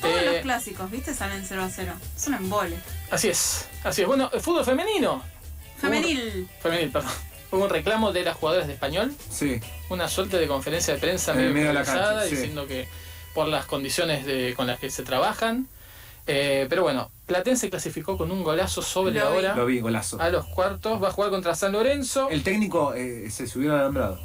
Todos 0.00 0.22
Eh, 0.22 0.26
los 0.26 0.36
clásicos, 0.42 0.88
¿viste? 0.90 1.12
Salen 1.14 1.44
0 1.44 1.62
a 1.64 1.68
0. 1.70 1.92
Es 2.16 2.26
un 2.28 2.34
embole. 2.34 2.76
así 3.10 3.28
es, 3.28 3.66
así 3.82 4.02
es. 4.02 4.06
Bueno, 4.06 4.30
el 4.32 4.40
fútbol 4.40 4.64
femenino, 4.64 5.22
Femenil. 5.80 6.48
femenil, 6.62 6.90
perdón, 6.90 7.10
hubo 7.50 7.64
un 7.64 7.70
reclamo 7.70 8.12
de 8.12 8.22
las 8.24 8.36
jugadoras 8.36 8.66
de 8.66 8.74
español, 8.74 9.12
Sí. 9.30 9.60
una 9.90 10.08
suerte 10.08 10.36
de 10.38 10.46
conferencia 10.46 10.94
de 10.94 11.00
prensa 11.00 11.34
medio 11.34 11.52
medio 11.52 11.68
de 11.68 11.74
la 11.74 11.84
cancha, 11.84 12.22
sí. 12.24 12.34
diciendo 12.36 12.66
que 12.66 12.86
por 13.34 13.48
las 13.48 13.66
condiciones 13.66 14.26
de, 14.26 14.54
con 14.56 14.66
las 14.66 14.78
que 14.78 14.90
se 14.90 15.02
trabajan, 15.02 15.66
eh, 16.26 16.66
pero 16.68 16.82
bueno, 16.82 17.10
Platense 17.26 17.70
clasificó 17.70 18.18
con 18.18 18.30
un 18.30 18.42
golazo 18.42 18.82
sobre 18.82 19.14
Lo 19.14 19.24
la 19.24 19.30
vi. 19.30 19.36
hora. 19.38 19.54
Lo 19.56 19.66
vi, 19.66 19.80
golazo. 19.80 20.20
a 20.20 20.28
los 20.30 20.44
cuartos, 20.46 21.02
va 21.02 21.08
a 21.08 21.10
jugar 21.10 21.30
contra 21.30 21.54
San 21.54 21.72
Lorenzo. 21.72 22.28
El 22.30 22.42
técnico 22.42 22.92
eh, 22.94 23.30
se 23.30 23.46
subió 23.46 23.72
al 23.74 23.80
alambrado. 23.80 24.20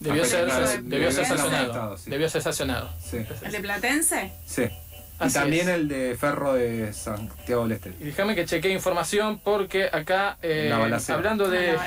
Debió 0.00 0.22
Ah, 0.22 0.26
ser, 0.26 0.46
debió 0.46 0.66
ser 0.66 0.82
debió 0.82 1.12
ser 1.12 1.26
sancionado. 1.26 1.96
sí. 1.96 2.10
Debió 2.10 2.28
ser 2.28 2.42
sancionado. 2.42 2.90
Sí. 3.02 3.18
¿El 3.42 3.52
de 3.52 3.60
Platense? 3.60 4.32
Sí. 4.46 4.62
Y 4.64 4.70
Así 5.18 5.34
también 5.34 5.68
es. 5.68 5.74
el 5.76 5.88
de 5.88 6.16
Ferro 6.18 6.54
de 6.54 6.92
Santiago 6.92 7.62
del 7.62 7.72
Este. 7.72 7.90
Y 8.00 8.04
déjame 8.04 8.34
que 8.34 8.44
chequee 8.44 8.72
información 8.72 9.38
porque 9.38 9.88
acá, 9.90 10.36
eh, 10.42 10.70
hablando 11.08 11.48
de. 11.48 11.78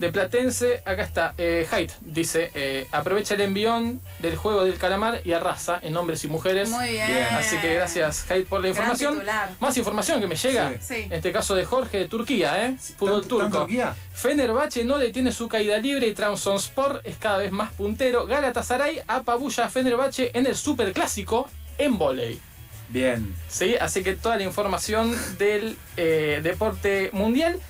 De 0.00 0.10
Platense, 0.10 0.82
acá 0.84 1.02
está. 1.04 1.34
Eh, 1.38 1.66
Haidt 1.70 1.92
dice: 2.00 2.50
eh, 2.54 2.88
aprovecha 2.90 3.34
el 3.34 3.42
envión 3.42 4.00
del 4.18 4.34
juego 4.36 4.64
del 4.64 4.78
calamar 4.78 5.20
y 5.24 5.32
arrasa 5.32 5.78
en 5.82 5.96
hombres 5.96 6.24
y 6.24 6.28
mujeres. 6.28 6.70
Muy 6.70 6.88
bien. 6.90 7.06
Bien. 7.06 7.26
Así 7.32 7.56
que 7.58 7.74
gracias, 7.74 8.28
Haidt, 8.30 8.48
por 8.48 8.60
la 8.60 8.68
Gran 8.68 8.76
información. 8.76 9.14
titular. 9.14 9.50
Más 9.60 9.76
información 9.76 10.20
que 10.20 10.26
me 10.26 10.34
llega. 10.36 10.70
Sí. 10.72 10.78
Sí. 10.80 10.94
En 11.04 11.12
este 11.12 11.30
caso 11.30 11.54
de 11.54 11.64
Jorge 11.64 11.98
de 11.98 12.08
Turquía, 12.08 12.66
¿eh? 12.66 12.76
Fútbol 12.98 13.20
¿Tanto- 13.20 13.38
tanto 13.38 13.50
turco. 13.50 13.58
Turquía? 13.66 13.94
Fenerbahce 14.14 14.84
no 14.84 14.98
detiene 14.98 15.32
su 15.32 15.48
caída 15.48 15.78
libre 15.78 16.06
y 16.08 16.14
Trabzonspor 16.14 17.02
es 17.04 17.16
cada 17.18 17.38
vez 17.38 17.52
más 17.52 17.70
puntero. 17.72 18.26
Galatasaray 18.26 19.02
apabulla 19.06 19.66
a 19.66 19.68
Fenerbahce 19.68 20.30
en 20.34 20.46
el 20.46 20.56
superclásico 20.56 21.48
en 21.78 21.98
volei. 21.98 22.40
Bien. 22.88 23.34
¿Sí? 23.48 23.76
Así 23.80 24.02
que 24.02 24.14
toda 24.14 24.36
la 24.36 24.42
información 24.42 25.16
del 25.38 25.76
eh, 25.96 26.40
deporte 26.42 27.10
mundial. 27.12 27.60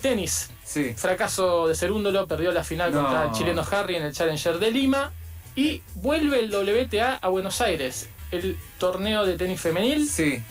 Tenis. 0.00 0.50
Sí. 0.64 0.94
Fracaso 0.96 1.68
de 1.68 1.74
Cerúndolo, 1.74 2.26
perdió 2.26 2.52
la 2.52 2.64
final 2.64 2.92
No. 2.92 3.02
contra 3.02 3.24
el 3.24 3.32
chileno 3.32 3.64
Harry 3.70 3.96
en 3.96 4.04
el 4.04 4.12
Challenger 4.12 4.58
de 4.58 4.70
Lima. 4.70 5.12
Y 5.56 5.82
vuelve 5.96 6.40
el 6.40 6.50
WTA 6.54 7.16
a 7.20 7.28
Buenos 7.28 7.60
Aires. 7.60 8.08
El 8.30 8.56
torneo 8.78 9.26
de 9.26 9.36
tenis 9.36 9.60
femenil. 9.60 10.08
Sí. 10.08 10.42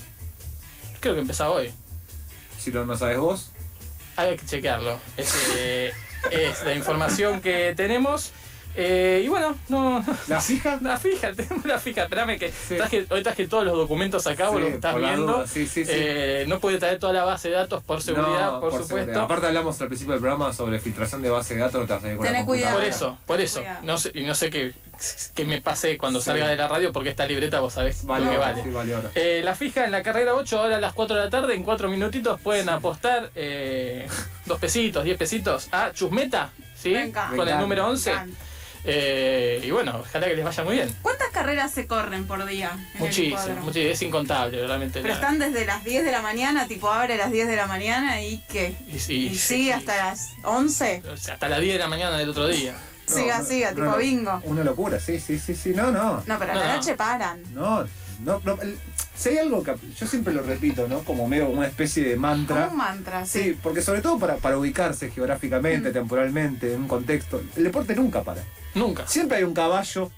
Creo 0.99 1.13
que 1.13 1.21
empieza 1.21 1.49
hoy. 1.49 1.71
Si 2.59 2.71
no, 2.71 2.85
no 2.85 2.97
sabes 2.97 3.17
vos. 3.17 3.51
Hay 4.17 4.35
que 4.35 4.45
chequearlo. 4.45 4.99
Es, 5.15 5.33
eh, 5.55 5.93
es 6.31 6.63
la 6.65 6.73
información 6.75 7.39
que 7.39 7.73
tenemos. 7.75 8.33
Eh, 8.75 9.23
y 9.25 9.27
bueno, 9.27 9.55
no. 9.67 10.03
¿La 10.27 10.39
fija? 10.39 10.77
La 10.81 10.97
fija, 10.97 11.33
tenemos 11.35 11.65
la 11.65 11.79
fija. 11.79 12.03
Espérame 12.03 12.37
que 12.39 12.51
Sí. 12.51 12.77
traje, 12.77 13.05
hoy 13.09 13.23
traje 13.23 13.47
todos 13.47 13.65
los 13.65 13.75
documentos 13.75 14.25
acá, 14.27 14.49
vos 14.49 14.57
Sí, 14.57 14.61
lo 14.61 14.67
estás 14.75 14.91
por 14.93 15.01
la 15.01 15.07
viendo. 15.09 15.47
sí, 15.47 15.67
sí, 15.67 15.83
sí. 15.85 15.91
Eh, 15.93 16.45
no 16.47 16.59
puede 16.59 16.77
traer 16.77 16.99
toda 16.99 17.11
la 17.13 17.23
base 17.25 17.49
de 17.49 17.55
datos 17.55 17.83
por 17.83 18.01
seguridad, 18.01 18.51
No, 18.53 18.59
por, 18.61 18.71
supuesto. 18.71 18.95
seguridad. 18.95 19.23
Aparte 19.23 19.47
hablamos 19.47 19.81
al 19.81 19.87
principio 19.87 20.13
del 20.13 20.21
programa 20.21 20.53
sobre 20.53 20.79
filtración 20.79 21.21
de 21.21 21.29
base 21.29 21.55
de 21.55 21.61
datos, 21.61 21.87
Tené 21.87 22.15
computadora. 22.15 22.37
Por 22.39 22.45
cuidado. 22.45 22.81
eso, 22.81 23.17
por 23.25 23.41
eso. 23.41 23.59
Cuidado. 23.59 23.79
No 23.83 23.97
sé, 23.97 24.11
y 24.13 24.23
no 24.23 24.35
sé 24.35 24.49
qué, 24.49 24.73
qué 25.35 25.45
me 25.45 25.61
pase 25.61 25.97
cuando 25.97 26.19
Sí. 26.19 26.25
salga 26.25 26.47
de 26.47 26.55
la 26.55 26.67
radio 26.67 26.93
porque 26.93 27.09
esta 27.09 27.25
libreta 27.25 27.59
vos 27.59 27.73
sabés 27.73 28.05
Vale, 28.05 28.25
lo 28.25 28.31
que 28.31 28.37
vale. 28.37 28.63
sí, 28.63 28.69
vale 28.69 28.93
ahora. 28.95 29.09
Eh, 29.15 29.41
la 29.43 29.55
fija 29.55 29.83
en 29.85 29.91
la 29.91 30.03
carrera 30.03 30.35
8, 30.35 30.59
ahora 30.59 30.77
a 30.77 30.81
las 30.81 30.93
4 30.93 31.15
de 31.17 31.23
la 31.23 31.29
tarde, 31.29 31.55
en 31.55 31.63
4 31.63 31.89
minutitos 31.89 32.39
pueden 32.39 32.69
apostar 32.69 33.31
eh, 33.35 34.07
dos 34.45 34.59
pesitos, 34.59 35.03
10 35.03 35.17
pesitos 35.17 35.67
a 35.71 35.91
Chusmeta, 35.91 36.51
¿sí? 36.77 36.93
Con 37.35 37.47
el 37.47 37.57
número 37.57 37.83
Me 37.83 37.89
11. 37.89 38.13
Eh, 38.85 39.61
y 39.63 39.71
bueno, 39.71 39.97
ojalá 39.99 40.27
que 40.27 40.35
les 40.35 40.45
vaya 40.45 40.63
muy 40.63 40.75
bien. 40.75 40.95
¿Cuántas 41.01 41.29
carreras 41.29 41.71
se 41.71 41.85
corren 41.87 42.25
por 42.25 42.45
día? 42.45 42.71
hipódromo? 42.95 43.61
muchísimo, 43.61 43.71
es 43.91 44.01
incontable, 44.01 44.65
realmente. 44.65 44.99
Pero 45.01 45.09
la- 45.13 45.19
están 45.19 45.39
desde 45.39 45.65
las 45.65 45.83
10 45.83 46.03
de 46.05 46.11
la 46.11 46.21
mañana, 46.21 46.67
tipo 46.67 46.89
abre 46.91 47.15
a 47.15 47.17
las 47.17 47.31
10 47.31 47.47
de 47.47 47.55
la 47.55 47.67
mañana 47.67 48.21
y 48.21 48.43
¿qué? 48.49 48.75
y, 48.87 49.13
y- 49.13 49.27
Y 49.27 49.35
sigue 49.37 49.73
hasta 49.73 49.95
las 49.97 50.29
11. 50.43 51.03
o 51.11 51.17
sea, 51.17 51.33
hasta 51.35 51.49
las 51.49 51.59
10 51.61 51.73
de 51.73 51.79
la 51.79 51.87
mañana 51.87 52.17
del 52.17 52.29
otro 52.29 52.47
día. 52.47 52.75
No, 53.09 53.15
siga, 53.15 53.39
no, 53.39 53.45
siga, 53.45 53.69
no, 53.71 53.75
tipo 53.75 53.87
no, 53.89 53.97
bingo. 53.97 54.39
Una 54.43 54.63
locura, 54.63 54.99
sí, 54.99 55.19
sí, 55.19 55.39
sí, 55.39 55.55
sí. 55.55 55.71
No, 55.73 55.89
no. 55.91 56.21
No, 56.27 56.37
pero 56.37 56.51
a 56.51 56.55
la 56.55 56.67
no. 56.67 56.75
noche 56.75 56.93
paran. 56.95 57.41
No, 57.55 57.83
no, 58.19 58.39
no, 58.45 58.55
si 59.19 59.29
hay 59.29 59.37
algo 59.39 59.61
que 59.63 59.75
yo 59.97 60.07
siempre 60.07 60.33
lo 60.33 60.41
repito, 60.41 60.87
¿no? 60.87 60.99
Como 60.99 61.27
medio 61.27 61.45
como 61.47 61.57
una 61.59 61.67
especie 61.67 62.03
de 62.07 62.15
mantra. 62.15 62.61
Como 62.67 62.71
un 62.71 62.77
mantra, 62.77 63.25
sí. 63.25 63.43
Sí, 63.43 63.59
porque 63.61 63.81
sobre 63.81 64.01
todo 64.01 64.17
para, 64.17 64.37
para 64.37 64.57
ubicarse 64.57 65.11
geográficamente, 65.11 65.89
Mm. 65.89 65.93
temporalmente, 65.93 66.73
en 66.73 66.81
un 66.83 66.87
contexto, 66.87 67.41
el 67.57 67.63
deporte 67.65 67.95
nunca 67.95 68.21
para. 68.23 68.41
Nunca. 68.75 69.05
Siempre 69.07 69.37
hay 69.37 69.43
un 69.43 69.53
caballo 69.53 70.09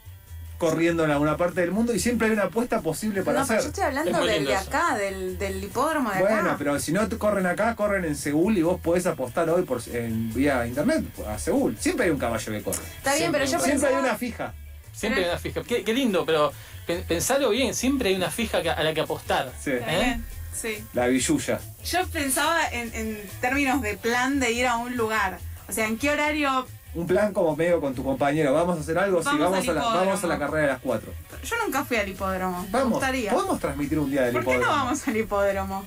corriendo 0.58 1.04
en 1.04 1.10
alguna 1.10 1.38
parte 1.38 1.62
del 1.62 1.72
mundo 1.72 1.92
y 1.92 2.00
siempre 2.00 2.28
hay 2.28 2.34
una 2.34 2.44
apuesta 2.44 2.82
posible 2.82 3.24
para 3.24 3.40
no, 3.40 3.48
pero 3.48 3.60
yo 3.62 3.68
hacer. 3.68 3.70
estoy 3.72 3.84
hablando 3.86 4.20
Es 4.22 4.28
del 4.36 4.46
de 4.46 4.56
acá, 4.56 4.96
del, 4.96 5.38
del 5.40 5.64
hipódromo 5.64 6.12
de 6.12 6.18
acá. 6.20 6.30
Bueno, 6.30 6.56
pero 6.60 6.80
si 6.80 6.92
no 6.92 7.08
te 7.10 7.18
corren 7.18 7.48
acá, 7.48 7.76
corren 7.76 8.06
en 8.06 8.16
Seúl 8.16 8.56
y 8.60 8.62
vos 8.62 8.80
podés 8.80 9.08
apostar 9.08 9.50
hoy 9.50 9.64
por 9.64 9.82
en 9.92 10.32
vía 10.32 10.68
internet 10.68 11.04
a 11.28 11.40
Seúl. 11.40 11.76
Siempre 11.80 12.06
hay 12.06 12.12
un 12.12 12.20
caballo 12.20 12.52
que 12.52 12.62
corre. 12.62 12.78
Está 12.98 13.16
bien, 13.16 13.32
pero 13.32 13.46
yo 13.46 13.50
Siempre 13.50 13.70
Siempre 13.72 13.88
hay 13.90 13.94
pensaba... 13.96 14.10
una 14.12 14.18
fija. 14.20 14.54
Siempre 14.94 15.24
hay 15.24 15.30
una 15.30 15.40
fija. 15.40 15.62
Qué, 15.64 15.84
qué 15.84 15.94
lindo, 15.94 16.26
pero 16.26 16.52
pen- 16.86 17.04
pensalo 17.08 17.50
bien, 17.50 17.74
siempre 17.74 18.10
hay 18.10 18.16
una 18.16 18.30
fija 18.32 18.62
que- 18.62 18.70
a 18.70 18.84
la 18.84 18.94
que 18.94 19.02
apostar. 19.02 19.52
Sí. 19.60 19.72
Bien, 19.72 20.26
Sí. 20.54 20.84
La 20.94 21.08
billulla. 21.08 21.60
Yo 21.86 22.06
pensaba 22.08 22.68
en, 22.70 22.94
en 22.94 23.22
términos 23.40 23.82
de 23.82 23.96
plan 23.98 24.40
de 24.40 24.52
ir 24.52 24.68
a 24.68 24.76
un 24.78 24.98
lugar. 24.98 25.40
O 25.68 25.72
sea, 25.72 25.88
¿en 25.88 25.98
qué 25.98 26.10
horario? 26.12 26.68
Un 26.94 27.08
plan 27.08 27.32
como 27.32 27.56
medio 27.56 27.80
con 27.80 27.96
tu 27.96 28.04
compañero. 28.04 28.54
¿Vamos 28.54 28.78
a 28.78 28.82
hacer 28.82 28.98
algo? 29.00 29.20
sí, 29.22 29.26
Vamos 29.28 29.40
vamos 29.52 29.68
al 29.70 29.78
a, 29.78 29.82
la, 29.82 29.88
vamos 29.88 30.24
a 30.24 30.28
la 30.28 30.38
carrera 30.38 30.62
de 30.68 30.74
las 30.74 30.82
4. 30.82 31.14
Yo 31.46 31.56
nunca 31.64 31.86
fui 31.86 31.96
al 31.98 32.10
hipódromo. 32.10 32.64
Me 32.64 32.70
Vamos. 32.70 32.92
gustaría. 32.92 33.32
Podemos 33.32 33.60
transmitir 33.62 33.98
un 33.98 34.12
día 34.12 34.24
del 34.24 34.34
¿Por 34.34 34.44
qué 34.44 34.52
hipódromo. 34.52 34.76
no 34.76 34.84
vamos 34.84 35.08
al 35.08 35.16
hipódromo? 35.18 35.86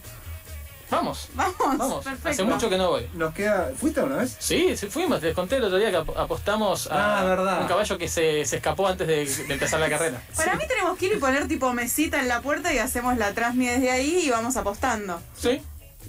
Vamos, 0.90 1.28
Vamos, 1.34 1.54
vamos. 1.58 2.04
perfecto. 2.04 2.28
Hace 2.28 2.44
mucho 2.44 2.68
que 2.70 2.76
no 2.78 2.90
voy. 2.90 3.08
Nos 3.14 3.34
queda. 3.34 3.70
¿Fuiste 3.78 4.00
una 4.02 4.16
vez? 4.16 4.36
Sí, 4.38 4.76
sí 4.76 4.86
fuimos. 4.86 5.20
Les 5.22 5.34
conté 5.34 5.56
el 5.56 5.64
otro 5.64 5.78
día 5.78 5.90
que 5.90 5.96
ap- 5.96 6.16
apostamos 6.16 6.88
a 6.90 7.20
Ah, 7.20 7.24
verdad. 7.24 7.62
un 7.62 7.68
caballo 7.68 7.98
que 7.98 8.08
se, 8.08 8.44
se 8.44 8.56
escapó 8.56 8.86
antes 8.86 9.06
de, 9.06 9.24
de 9.46 9.54
empezar 9.54 9.80
la 9.80 9.88
carrera. 9.88 10.20
Para 10.36 10.54
mí 10.56 10.64
tenemos 10.68 10.96
que 10.98 11.06
ir 11.06 11.12
y 11.14 11.16
poner 11.16 11.48
tipo 11.48 11.72
mesita 11.72 12.20
en 12.20 12.28
la 12.28 12.40
puerta 12.42 12.72
y 12.72 12.78
hacemos 12.78 13.16
la 13.16 13.32
transmi 13.32 13.66
desde 13.66 13.90
ahí 13.90 14.22
y 14.26 14.30
vamos 14.30 14.56
apostando. 14.56 15.20
Sí. 15.36 15.60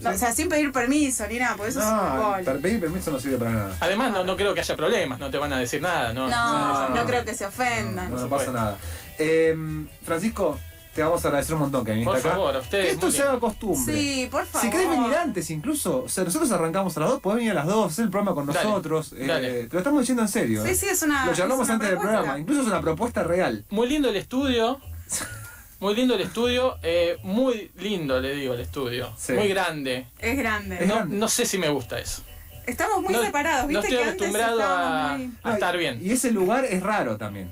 O 0.05 0.13
sea, 0.17 0.33
sin 0.33 0.49
pedir 0.49 0.73
permiso 0.73 1.25
ni 1.27 1.39
nada, 1.39 1.55
porque 1.55 1.69
eso 1.71 1.79
es 1.79 1.85
un 1.85 2.17
gol. 2.17 2.59
pedir 2.61 2.81
permiso 2.81 3.11
no 3.11 3.19
sirve 3.19 3.37
para 3.37 3.51
nada. 3.51 3.77
Además, 3.79 4.11
no, 4.11 4.25
no 4.25 4.35
creo 4.35 4.53
que 4.53 4.59
haya 4.59 4.75
problemas, 4.75 5.19
no 5.19 5.31
te 5.31 5.37
van 5.37 5.53
a 5.53 5.57
decir 5.59 5.81
nada, 5.81 6.11
¿no? 6.11 6.27
No, 6.27 6.89
no, 6.89 6.95
no. 6.95 7.05
creo 7.05 7.23
que 7.23 7.33
se 7.33 7.45
ofendan. 7.45 8.13
No, 8.13 8.27
pasa 8.27 8.51
nada. 8.51 8.77
Eh, 9.17 9.55
Francisco, 10.03 10.59
te 10.95 11.03
vamos 11.03 11.23
a 11.23 11.27
agradecer 11.27 11.53
un 11.55 11.61
montón 11.61 11.83
que 11.85 11.91
viniste 11.91 12.09
Por 12.09 12.19
acá. 12.19 12.29
favor, 12.31 12.55
a 12.55 12.59
ustedes. 12.59 12.85
Que 12.85 12.91
esto 12.93 13.11
se 13.11 13.21
haga 13.21 13.39
costumbre. 13.39 13.93
Sí, 13.93 14.27
por 14.31 14.45
favor. 14.45 14.61
Si 14.65 14.71
querés 14.71 14.89
venir 14.89 15.13
antes 15.13 15.49
incluso, 15.51 16.03
o 16.05 16.09
sea, 16.09 16.23
nosotros 16.23 16.51
arrancamos 16.51 16.95
a 16.97 17.01
las 17.01 17.09
dos, 17.09 17.19
podés 17.19 17.37
venir 17.37 17.51
a 17.51 17.55
las 17.55 17.67
dos, 17.67 17.91
hacer 17.91 18.05
el 18.05 18.11
programa 18.11 18.33
con 18.33 18.45
Dale, 18.47 18.63
nosotros. 18.69 19.13
eh, 19.17 19.25
dale. 19.27 19.63
te 19.65 19.73
lo 19.73 19.79
estamos 19.79 19.99
diciendo 20.01 20.21
en 20.23 20.29
serio. 20.29 20.63
Sí, 20.63 20.69
eh. 20.71 20.75
sí, 20.75 20.85
es 20.87 21.01
una. 21.03 21.25
Lo 21.25 21.33
charlamos 21.33 21.69
antes 21.69 21.89
del 21.89 21.97
programa, 21.99 22.39
incluso 22.39 22.61
es 22.61 22.67
una 22.67 22.81
propuesta 22.81 23.23
real. 23.23 23.65
Muy 23.69 23.89
lindo 23.89 24.09
el 24.09 24.15
estudio. 24.15 24.79
Muy 25.81 25.93
lindo 25.93 26.15
el 26.15 26.21
estudio. 26.21 26.77
eh, 26.81 27.17
muy 27.23 27.69
lindo, 27.75 28.19
le 28.21 28.33
digo, 28.33 28.53
el 28.53 28.61
estudio. 28.61 29.11
Sí. 29.17 29.33
Muy 29.33 29.49
grande. 29.49 30.07
Es 30.19 30.37
grande. 30.37 30.85
No, 30.87 31.03
no 31.05 31.27
sé 31.27 31.45
si 31.45 31.57
me 31.57 31.67
gusta 31.69 31.99
eso. 31.99 32.23
Estamos 32.65 33.03
muy 33.03 33.13
no, 33.13 33.21
separados, 33.21 33.69
no 33.69 33.81
¿viste? 33.81 33.87
estoy 33.89 33.97
que 33.97 34.03
antes 34.09 34.15
acostumbrado 34.29 34.61
a, 34.61 34.63
estábamos 34.63 35.19
muy- 35.19 35.31
a 35.43 35.53
estar 35.53 35.77
bien. 35.77 35.99
Y 36.01 36.11
ese 36.11 36.31
lugar 36.31 36.63
es 36.65 36.81
raro 36.81 37.17
también. 37.17 37.51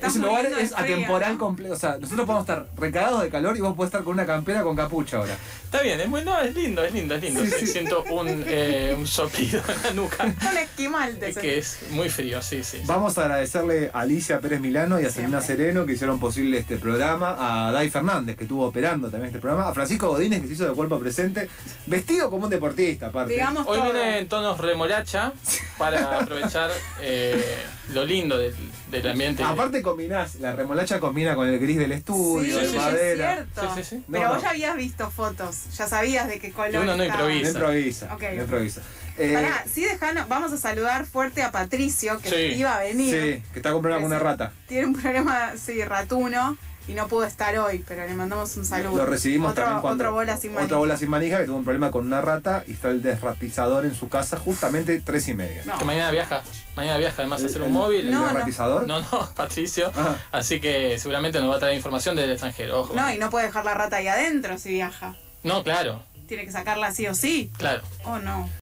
Ese 0.00 0.18
lugar 0.18 0.48
de 0.48 0.62
es 0.62 0.72
atemporal 0.72 1.36
completo. 1.38 1.74
O 1.74 1.78
sea, 1.78 1.96
nosotros 1.98 2.26
podemos 2.26 2.42
estar 2.48 2.66
recagados 2.76 3.22
de 3.22 3.30
calor 3.30 3.56
y 3.56 3.60
vos 3.60 3.74
podés 3.74 3.88
estar 3.88 4.02
con 4.04 4.14
una 4.14 4.26
campera 4.26 4.62
con 4.62 4.76
capucha 4.76 5.18
ahora. 5.18 5.36
Está 5.64 5.82
bien, 5.82 6.00
es 6.00 6.08
muy, 6.08 6.24
no, 6.24 6.38
es 6.40 6.54
lindo, 6.54 6.84
es 6.84 6.92
lindo, 6.92 7.14
es 7.14 7.22
lindo. 7.22 7.40
Sí, 7.44 7.50
Sí, 7.52 7.66
sí. 7.66 7.72
Siento 7.72 8.04
un, 8.10 8.44
eh, 8.46 8.94
un 8.98 9.06
soplido 9.06 9.62
en 9.68 9.82
la 9.82 9.90
nuca. 9.92 10.24
Un 10.50 10.56
esquimal 10.58 11.18
Es 11.22 11.36
que 11.38 11.58
es 11.58 11.78
muy 11.90 12.08
frío, 12.08 12.40
sí, 12.42 12.62
sí. 12.64 12.78
sí. 12.78 12.82
Vamos 12.86 13.16
a 13.18 13.22
agradecerle 13.22 13.90
a 13.92 14.00
Alicia 14.00 14.40
Pérez 14.40 14.60
Milano 14.60 15.00
y 15.00 15.04
a 15.04 15.10
Selena. 15.10 15.40
Sereno 15.40 15.86
que 15.86 15.92
hicieron 15.94 16.18
posible 16.20 16.58
este 16.58 16.76
programa, 16.76 17.36
a 17.68 17.72
Dai 17.72 17.90
Fernández 17.90 18.36
que 18.36 18.44
estuvo 18.44 18.66
operando 18.66 19.08
también 19.10 19.28
este 19.28 19.40
programa, 19.40 19.68
a 19.68 19.74
Francisco 19.74 20.08
Godínez 20.08 20.40
que 20.42 20.48
se 20.48 20.52
hizo 20.54 20.68
de 20.68 20.74
cuerpo 20.74 20.98
presente, 20.98 21.48
vestido 21.86 22.30
como 22.30 22.44
un 22.44 22.50
deportista 22.50 23.06
aparte. 23.08 23.32
Digamos 23.32 23.66
Hoy 23.66 23.78
todo. 23.78 23.92
viene 23.92 24.18
en 24.18 24.28
tonos 24.28 24.58
remolacha 24.58 25.32
para 25.78 26.18
aprovechar 26.20 26.70
eh, 27.00 27.42
lo 27.90 28.04
lindo 28.04 28.38
del, 28.38 28.54
del 28.90 29.08
ambiente. 29.08 29.42
Aparte 29.42 29.82
combinás, 29.82 30.36
la 30.36 30.52
remolacha 30.54 31.00
combina 31.00 31.34
con 31.34 31.48
el 31.48 31.58
gris 31.58 31.78
del 31.78 31.90
Sí, 31.90 31.94
estudio, 31.98 32.58
de 32.58 32.64
es 32.64 32.74
madera. 32.74 33.34
cierto. 33.34 33.74
Sí, 33.74 33.82
sí, 33.82 33.96
sí. 33.96 34.04
Pero 34.10 34.24
No, 34.24 34.28
vos 34.30 34.36
no. 34.38 34.42
ya 34.44 34.50
habías 34.50 34.76
visto 34.76 35.10
fotos, 35.10 35.56
ya 35.76 35.86
sabías 35.88 36.28
de 36.28 36.38
qué 36.38 36.50
color. 36.52 36.82
uno 36.82 36.96
no 36.96 37.02
estaba. 37.02 37.22
No 37.24 37.30
improvisa. 37.30 37.48
improvisa. 37.58 38.14
Ok. 38.14 38.22
no 38.36 38.42
improvisa. 38.42 38.82
Eh, 39.18 39.32
Pará, 39.34 39.64
sí 39.70 39.84
dejanos, 39.84 40.26
vamos 40.28 40.52
a 40.52 40.56
saludar 40.56 41.04
fuerte 41.04 41.42
a 41.42 41.50
Patricio, 41.52 42.18
que 42.20 42.30
Sí. 42.30 42.58
iba 42.60 42.76
a 42.76 42.80
venir. 42.80 43.10
sí, 43.10 43.42
que 43.52 43.58
está 43.58 43.72
con 43.72 43.82
problema 43.82 44.00
con 44.02 44.10
una 44.12 44.18
rata. 44.18 44.52
Tiene 44.68 44.86
un 44.86 44.94
problema, 45.00 45.52
sí, 45.56 45.82
ratuno, 45.84 46.56
y 46.88 46.94
no 46.94 47.06
pudo 47.08 47.24
estar 47.24 47.56
hoy, 47.58 47.84
pero 47.86 48.06
le 48.06 48.14
mandamos 48.14 48.56
un 48.56 48.64
saludo. 48.64 48.96
Lo 48.96 49.06
recibimos 49.06 49.52
otro, 49.52 49.64
también 49.64 49.80
cuando 49.82 50.04
Otro 50.04 50.12
bola 50.14 50.36
sin 50.36 50.50
manija. 50.52 50.64
otra 50.66 50.76
bola 50.78 50.96
sin 50.96 51.10
manija 51.10 51.38
que 51.38 51.44
tuvo 51.44 51.56
un 51.56 51.64
problema 51.64 51.90
con 51.90 52.06
una 52.06 52.20
rata 52.20 52.64
y 52.66 52.72
está 52.72 52.90
el 52.90 53.02
desratizador 53.02 53.84
en 53.84 53.94
su 53.94 54.08
casa 54.08 54.36
justamente 54.38 55.00
tres 55.00 55.28
y 55.28 55.34
media. 55.34 55.62
No. 55.64 55.78
Que 55.78 55.84
mañana 55.84 56.10
viaja. 56.10 56.42
Mañana 56.76 56.98
viaja 56.98 57.16
además 57.18 57.42
a 57.42 57.46
hacer 57.46 57.60
un 57.62 57.68
El- 57.68 57.72
móvil. 57.72 58.00
¿El 58.06 58.10
No, 58.12 58.20
no. 58.20 58.26
desratizador? 58.28 58.86
No, 58.86 59.00
no, 59.00 59.28
Patricio. 59.36 59.88
Ajá. 59.88 60.16
Así 60.32 60.60
que 60.60 60.98
seguramente 60.98 61.40
nos 61.40 61.50
va 61.50 61.56
a 61.56 61.58
traer 61.60 61.76
información 61.76 62.16
del 62.16 62.30
extranjero. 62.30 62.80
Ojo. 62.80 62.94
No, 62.94 63.10
y 63.12 63.18
no 63.18 63.30
puede 63.30 63.46
dejar 63.46 63.64
la 63.64 63.74
rata 63.74 63.96
ahí 63.96 64.08
adentro 64.08 64.58
si 64.58 64.70
viaja. 64.70 65.14
No, 65.44 65.62
claro, 65.64 66.02
Tiene 66.26 66.44
que 66.46 66.52
sacarla 66.52 66.92
sí 66.92 67.06
o 67.06 67.14
sí. 67.14 67.50
claro. 67.58 67.82
Oh, 68.04 68.18
no. 68.18 68.48